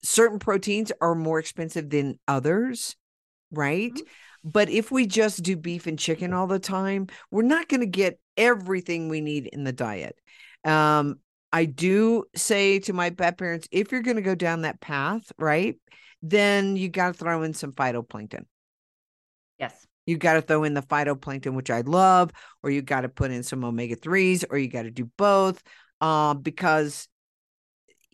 certain 0.09 0.39
proteins 0.39 0.91
are 1.01 1.15
more 1.15 1.39
expensive 1.39 1.91
than 1.91 2.19
others, 2.27 2.97
right? 3.51 3.93
Mhm. 3.93 4.07
But 4.43 4.71
if 4.71 4.91
we 4.91 5.07
just 5.07 5.43
do 5.43 5.57
beef 5.57 5.87
and 5.87 5.99
chicken 5.99 6.33
all 6.33 6.47
the 6.47 6.59
time, 6.59 7.09
we're 7.31 7.43
not 7.43 7.69
going 7.69 7.81
to 7.81 7.87
get 7.87 8.19
everything 8.37 9.09
we 9.09 9.21
need 9.21 9.47
in 9.49 9.65
the 9.65 9.73
diet. 9.73 10.19
Um, 10.65 11.21
I 11.53 11.67
do 11.67 12.25
say 12.35 12.79
to 12.81 12.93
my 12.93 13.11
pet 13.11 13.37
parents, 13.37 13.69
if 13.71 13.93
you're 13.93 14.03
going 14.03 14.17
to 14.17 14.23
go 14.23 14.35
down 14.35 14.63
that 14.63 14.81
path, 14.81 15.31
right, 15.39 15.77
then 16.23 16.77
you 16.77 16.89
got 16.89 17.09
to 17.09 17.13
throw 17.15 17.43
in 17.43 17.53
some 17.53 17.73
phytoplankton. 17.73 18.45
Yes. 19.59 19.87
You 20.07 20.17
got 20.17 20.35
to 20.35 20.43
throw 20.43 20.65
in 20.65 20.73
the 20.73 20.83
phytoplankton, 20.83 21.55
which 21.55 21.71
I 21.71 21.83
love, 21.83 22.31
or 22.63 22.71
you 22.71 22.81
got 22.81 23.03
to 23.03 23.09
put 23.11 23.31
in 23.31 23.43
some 23.43 23.63
omega 23.65 23.97
3s, 23.97 24.45
or 24.49 24.57
you 24.57 24.69
got 24.69 24.83
to 24.85 24.91
do 24.91 25.11
both. 25.19 25.63
Uh, 26.01 26.33
because 26.35 27.09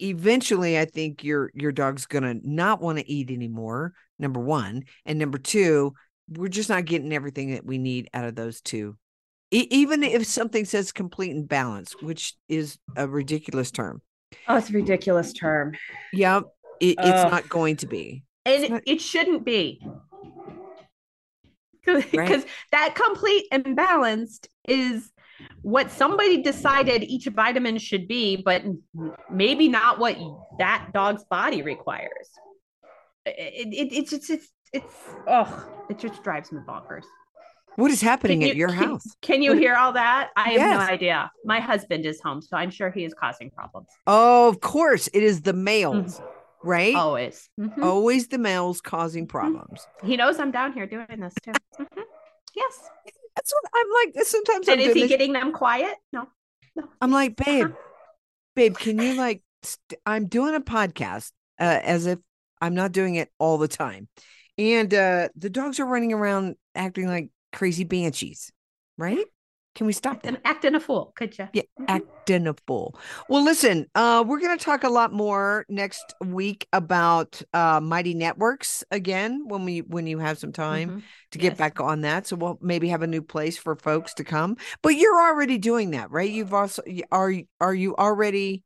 eventually 0.04 0.78
I 0.78 0.84
think 0.84 1.24
your 1.24 1.50
your 1.54 1.72
dog's 1.72 2.06
gonna 2.06 2.34
not 2.42 2.80
want 2.80 2.98
to 2.98 3.10
eat 3.10 3.30
anymore, 3.30 3.92
number 4.18 4.40
one. 4.40 4.84
And 5.06 5.18
number 5.18 5.38
two, 5.38 5.94
we're 6.28 6.48
just 6.48 6.68
not 6.68 6.84
getting 6.84 7.12
everything 7.12 7.52
that 7.52 7.64
we 7.64 7.78
need 7.78 8.08
out 8.14 8.24
of 8.24 8.34
those 8.34 8.60
two. 8.60 8.96
E- 9.50 9.68
even 9.70 10.02
if 10.02 10.26
something 10.26 10.64
says 10.64 10.92
complete 10.92 11.30
and 11.34 11.48
balanced, 11.48 12.02
which 12.02 12.34
is 12.48 12.78
a 12.96 13.06
ridiculous 13.08 13.70
term. 13.70 14.00
Oh, 14.48 14.56
it's 14.56 14.70
a 14.70 14.72
ridiculous 14.72 15.32
term. 15.32 15.74
Yeah, 16.12 16.40
it, 16.80 16.96
it's 16.98 17.30
not 17.30 17.48
going 17.48 17.76
to 17.76 17.86
be. 17.86 18.24
And 18.44 18.70
not- 18.70 18.82
it, 18.86 18.94
it 18.94 19.00
shouldn't 19.00 19.44
be. 19.44 19.80
Because 21.86 22.04
Right. 22.14 22.46
that 22.72 22.94
complete 22.94 23.46
and 23.52 23.76
balanced 23.76 24.48
is 24.66 25.12
what 25.62 25.90
somebody 25.90 26.42
decided 26.42 27.02
each 27.04 27.26
vitamin 27.26 27.78
should 27.78 28.06
be, 28.08 28.36
but 28.36 28.62
maybe 29.30 29.68
not 29.68 29.98
what 29.98 30.16
that 30.58 30.90
dog's 30.92 31.24
body 31.24 31.62
requires. 31.62 32.28
It, 33.26 33.68
it, 33.72 33.92
it's 33.92 34.12
it's 34.12 34.30
it's 34.30 34.48
it's 34.72 34.94
oh, 35.26 35.68
it 35.88 35.98
just 35.98 36.22
drives 36.22 36.52
me 36.52 36.60
bonkers. 36.66 37.04
What 37.76 37.90
is 37.90 38.00
happening 38.00 38.40
Can 38.40 38.50
at 38.50 38.56
your 38.56 38.68
can- 38.68 38.76
house? 38.90 39.04
Can 39.20 39.42
you 39.42 39.54
hear 39.54 39.74
all 39.74 39.92
that? 39.94 40.30
I 40.36 40.50
have 40.50 40.52
Yes. 40.60 40.78
no 40.88 40.94
idea. 40.94 41.30
My 41.44 41.58
husband 41.60 42.06
is 42.06 42.20
home, 42.20 42.40
so 42.42 42.56
I'm 42.56 42.70
sure 42.70 42.90
he 42.90 43.04
is 43.04 43.14
causing 43.14 43.50
problems. 43.50 43.88
Oh, 44.06 44.48
of 44.48 44.60
course, 44.60 45.08
it 45.12 45.22
is 45.24 45.42
the 45.42 45.52
males, 45.54 46.20
right? 46.62 46.94
Always. 46.94 47.48
Mhm. 47.58 47.82
Always 47.82 48.28
the 48.28 48.38
males 48.38 48.80
causing 48.80 49.26
problems. 49.26 49.86
He 50.04 50.16
knows 50.16 50.38
I'm 50.38 50.52
down 50.52 50.72
here 50.72 50.86
doing 50.86 51.06
this 51.18 51.34
too. 51.42 51.52
Mhm. 51.80 52.02
Yes. 52.54 52.88
That's 53.36 53.52
what 53.52 53.70
I'm 53.74 54.14
like. 54.14 54.24
Sometimes 54.26 54.68
I'm 54.68 54.78
And 54.78 54.82
is 54.82 54.94
he 54.94 55.08
getting 55.08 55.32
them 55.32 55.52
quiet? 55.52 55.94
No. 56.12 56.28
No. 56.76 56.84
I'm 57.00 57.10
like, 57.10 57.36
babe, 57.36 57.66
Uh-huh. 57.66 57.74
babe, 58.56 58.76
can 58.76 58.98
you 58.98 59.14
like, 59.14 59.42
st- 59.62 60.00
I'm 60.06 60.26
doing 60.26 60.54
a 60.54 60.60
podcast 60.60 61.30
uh, 61.60 61.80
as 61.82 62.06
if 62.06 62.18
I'm 62.60 62.74
not 62.74 62.92
doing 62.92 63.14
it 63.16 63.30
all 63.38 63.58
the 63.58 63.68
time. 63.68 64.08
And 64.58 64.92
uh, 64.94 65.28
the 65.36 65.50
dogs 65.50 65.80
are 65.80 65.86
running 65.86 66.12
around 66.12 66.56
acting 66.74 67.08
like 67.08 67.30
crazy 67.52 67.84
banshees, 67.84 68.52
right? 68.96 69.24
Can 69.74 69.86
we 69.86 69.92
stop 69.92 70.22
that? 70.22 70.40
Acting 70.44 70.76
a 70.76 70.80
fool, 70.80 71.12
could 71.16 71.36
you? 71.36 71.48
Yeah, 71.52 71.62
Mhm. 71.80 71.86
acting 71.88 72.46
a 72.46 72.54
fool. 72.66 72.96
Well, 73.28 73.42
listen, 73.42 73.86
uh, 73.96 74.24
we're 74.26 74.38
going 74.38 74.56
to 74.56 74.64
talk 74.64 74.84
a 74.84 74.88
lot 74.88 75.12
more 75.12 75.66
next 75.68 76.14
week 76.24 76.68
about 76.72 77.42
uh, 77.52 77.80
Mighty 77.80 78.14
Networks 78.14 78.84
again 78.92 79.44
when 79.48 79.64
we 79.64 79.80
when 79.80 80.06
you 80.06 80.20
have 80.20 80.38
some 80.38 80.52
time 80.52 80.90
Mhm. 80.90 81.02
to 81.32 81.38
get 81.38 81.50
Yes. 81.52 81.58
back 81.58 81.80
on 81.80 82.02
that. 82.02 82.28
So 82.28 82.36
we'll 82.36 82.58
maybe 82.62 82.88
have 82.88 83.02
a 83.02 83.08
new 83.08 83.22
place 83.22 83.58
for 83.58 83.74
folks 83.74 84.14
to 84.14 84.24
come. 84.24 84.56
But 84.82 84.90
you're 84.90 85.20
already 85.20 85.58
doing 85.58 85.90
that, 85.90 86.10
right? 86.12 86.30
You've 86.30 86.54
also 86.54 86.82
are 87.10 87.32
are 87.60 87.74
you 87.74 87.96
already? 87.96 88.62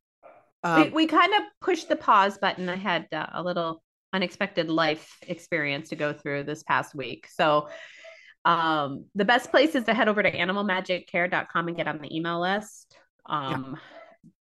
Uh, 0.63 0.85
we, 0.87 0.91
we 0.91 1.07
kind 1.07 1.33
of 1.35 1.43
pushed 1.63 1.89
the 1.89 1.97
pause 1.97 2.37
button. 2.37 2.69
I 2.69 2.77
had 2.77 3.07
uh, 3.13 3.27
a 3.33 3.43
little 3.43 3.83
unexpected 4.13 4.69
life 4.69 5.17
experience 5.23 5.89
to 5.91 5.97
go 5.97 6.13
through 6.13 6.43
this 6.45 6.63
past 6.65 6.95
week. 6.95 7.29
So 7.29 7.69
um, 8.45 9.05
the 9.15 9.25
best 9.25 9.51
place 9.51 9.75
is 9.75 9.85
to 9.85 9.95
head 9.95 10.09
over 10.09 10.23
to 10.23 10.31
animalmagiccare.com 10.31 11.69
and 11.69 11.77
get 11.77 11.89
on 11.89 11.99
the 11.99 12.15
email 12.15 12.41
list. 12.41 12.97
Um, 13.27 13.77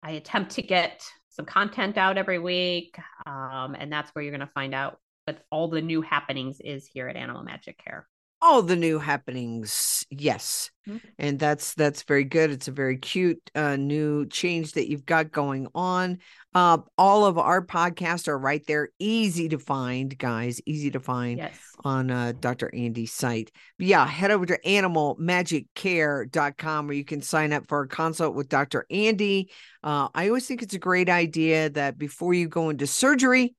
I 0.02 0.12
attempt 0.12 0.52
to 0.52 0.62
get 0.62 1.04
some 1.30 1.46
content 1.46 1.96
out 1.96 2.18
every 2.18 2.38
week, 2.38 2.96
um, 3.26 3.74
and 3.78 3.92
that's 3.92 4.10
where 4.10 4.22
you're 4.22 4.36
going 4.36 4.46
to 4.46 4.52
find 4.54 4.74
out 4.74 4.98
what 5.24 5.42
all 5.50 5.68
the 5.68 5.80
new 5.80 6.02
happenings 6.02 6.60
is 6.60 6.86
here 6.86 7.08
at 7.08 7.16
Animal 7.16 7.42
Magic 7.42 7.78
Care. 7.82 8.06
All 8.46 8.60
the 8.62 8.76
new 8.76 8.98
happenings 8.98 10.04
yes 10.10 10.70
Mhm. 10.86 11.00
and 11.18 11.38
that's 11.38 11.72
that's 11.72 12.02
very 12.02 12.24
good 12.24 12.50
it's 12.50 12.68
a 12.68 12.72
very 12.72 12.98
cute 12.98 13.40
uh 13.54 13.76
new 13.76 14.26
change 14.26 14.72
that 14.72 14.86
you've 14.86 15.06
got 15.06 15.32
going 15.32 15.66
on 15.74 16.18
uh 16.54 16.76
all 16.98 17.24
of 17.24 17.38
our 17.38 17.64
podcasts 17.64 18.28
are 18.28 18.38
right 18.38 18.62
there 18.66 18.90
easy 18.98 19.48
to 19.48 19.58
find 19.58 20.18
guys 20.18 20.60
easy 20.66 20.90
to 20.90 21.00
find 21.00 21.38
Yes. 21.38 21.58
on 21.84 22.10
uh, 22.10 22.32
Dr. 22.38 22.70
Andi's 22.74 23.12
site. 23.12 23.50
But 23.78 23.86
yeah, 23.86 24.06
head 24.06 24.30
over 24.30 24.44
to 24.44 24.58
animalmagiccare.com 24.66 26.86
where 26.86 26.96
you 26.96 27.04
can 27.04 27.22
sign 27.22 27.52
up 27.54 27.66
for 27.66 27.80
a 27.82 27.88
consult 27.88 28.34
with 28.34 28.48
Dr. 28.48 28.84
Andi. 28.92 29.46
Uh, 29.82 30.08
I 30.14 30.28
always 30.28 30.46
think 30.46 30.62
it's 30.62 30.74
a 30.74 30.78
great 30.78 31.08
idea 31.08 31.70
that 31.70 31.98
before 31.98 32.34
you 32.34 32.48
go 32.48 32.68
into 32.70 32.86
surgery, 32.86 33.54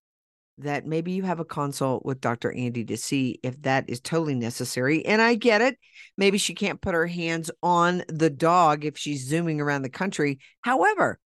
that 0.57 0.85
maybe 0.85 1.11
you 1.11 1.23
have 1.23 1.39
a 1.39 1.45
consult 1.45 2.05
with 2.05 2.21
Dr. 2.21 2.51
Andi 2.51 2.87
to 2.87 2.97
see 2.97 3.39
if 3.43 3.61
that 3.63 3.89
is 3.89 3.99
totally 3.99 4.35
necessary. 4.35 5.05
And 5.05 5.21
I 5.21 5.35
get 5.35 5.61
it. 5.61 5.77
Maybe 6.17 6.37
she 6.37 6.53
can't 6.53 6.81
put 6.81 6.93
her 6.95 7.07
hands 7.07 7.51
on 7.61 8.03
the 8.07 8.29
dog 8.29 8.85
if 8.85 8.97
she's 8.97 9.27
zooming 9.27 9.59
around 9.59 9.81
the 9.81 9.89
country. 9.89 10.39
However, 10.61 11.19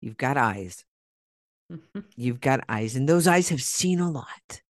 you've 0.00 0.16
got 0.16 0.36
eyes. 0.36 0.84
You've 2.16 2.42
got 2.42 2.60
eyes, 2.68 2.94
and 2.94 3.08
those 3.08 3.26
eyes 3.26 3.48
have 3.48 3.62
seen 3.62 3.98
a 3.98 4.10
lot. 4.10 4.60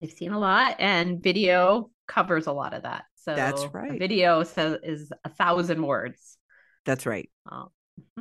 They've 0.00 0.10
seen 0.10 0.32
a 0.32 0.38
lot, 0.38 0.76
and 0.78 1.22
video 1.22 1.90
covers 2.06 2.46
a 2.46 2.52
lot 2.52 2.74
of 2.74 2.82
that. 2.82 3.04
So 3.16 3.34
That's 3.34 3.64
right. 3.72 3.98
video 3.98 4.44
says 4.44 4.78
is 4.82 5.10
a 5.24 5.30
thousand 5.30 5.82
words. 5.82 6.36
That's 6.84 7.06
right. 7.06 7.28
Um, 7.50 7.68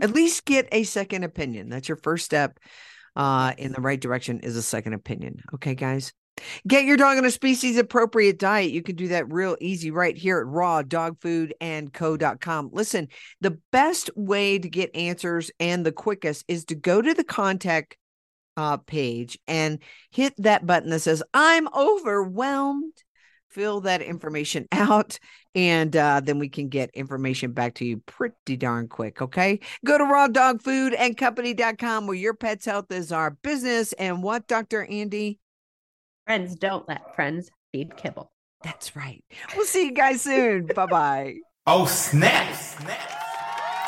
at 0.02 0.12
least 0.12 0.46
get 0.46 0.68
a 0.72 0.84
second 0.84 1.24
opinion. 1.24 1.70
That's 1.70 1.88
your 1.88 1.98
first 1.98 2.26
step 2.26 2.60
uh, 3.18 3.52
in 3.58 3.74
the 3.74 3.82
right 3.82 4.00
direction 4.00 4.40
is 4.40 4.56
a 4.56 4.62
second 4.62 4.94
opinion. 4.94 5.42
Okay, 5.56 5.76
guys. 5.76 6.14
Get 6.68 6.86
your 6.86 6.98
dog 6.98 7.18
on 7.18 7.26
a 7.26 7.32
species 7.32 7.78
appropriate 7.78 8.38
diet. 8.38 8.70
You 8.72 8.84
can 8.84 8.96
do 8.96 9.08
that 9.08 9.34
real 9.34 9.58
easy 9.60 9.90
right 9.90 10.16
here 10.16 10.40
at 10.40 10.46
rawdogfoodandco.com. 10.46 12.70
Listen, 12.72 13.08
the 13.42 13.58
best 13.72 14.12
way 14.16 14.60
to 14.60 14.70
get 14.70 14.96
answers 14.96 15.50
and 15.60 15.84
the 15.84 15.92
quickest 15.92 16.46
is 16.48 16.66
to 16.66 16.76
go 16.76 17.02
to 17.02 17.16
the 17.16 17.24
contact 17.24 17.98
uh, 18.56 18.78
page 18.78 19.40
and 19.48 19.80
hit 20.12 20.36
that 20.38 20.68
button 20.68 20.92
that 20.92 21.00
says, 21.00 21.24
I'm 21.34 21.68
overwhelmed. 21.74 22.94
Fill 23.50 23.82
that 23.82 24.02
information 24.02 24.68
out, 24.72 25.20
and 25.56 25.96
uh, 25.96 26.22
then 26.24 26.40
we 26.40 26.50
can 26.50 26.70
get 26.70 26.90
information 26.94 27.52
back 27.52 27.76
to 27.76 27.86
you 27.86 27.98
pretty 28.06 28.58
darn 28.58 28.88
quick. 28.88 29.22
Okay. 29.22 29.60
Go 29.86 29.98
to 29.98 30.04
rawdogfoodandcompany.com 30.04 32.08
where 32.08 32.18
your 32.18 32.34
pet's 32.34 32.66
health 32.66 32.92
is 32.92 33.12
our 33.12 33.32
business. 33.32 33.94
And 33.94 34.24
what, 34.24 34.48
Dr. 34.48 34.86
Andi? 34.86 35.38
friends 36.28 36.56
don't 36.56 36.88
let 36.90 37.16
friends 37.16 37.50
feed 37.72 37.96
kibble. 37.96 38.32
That's 38.62 38.96
right. 38.96 39.24
We'll 39.56 39.66
see 39.66 39.86
you 39.86 39.94
guys 39.94 40.22
soon. 40.22 40.68
bye 40.76 40.86
bye. 40.86 41.36
Oh, 41.66 41.86
snap! 41.86 42.54
snap. 42.54 43.24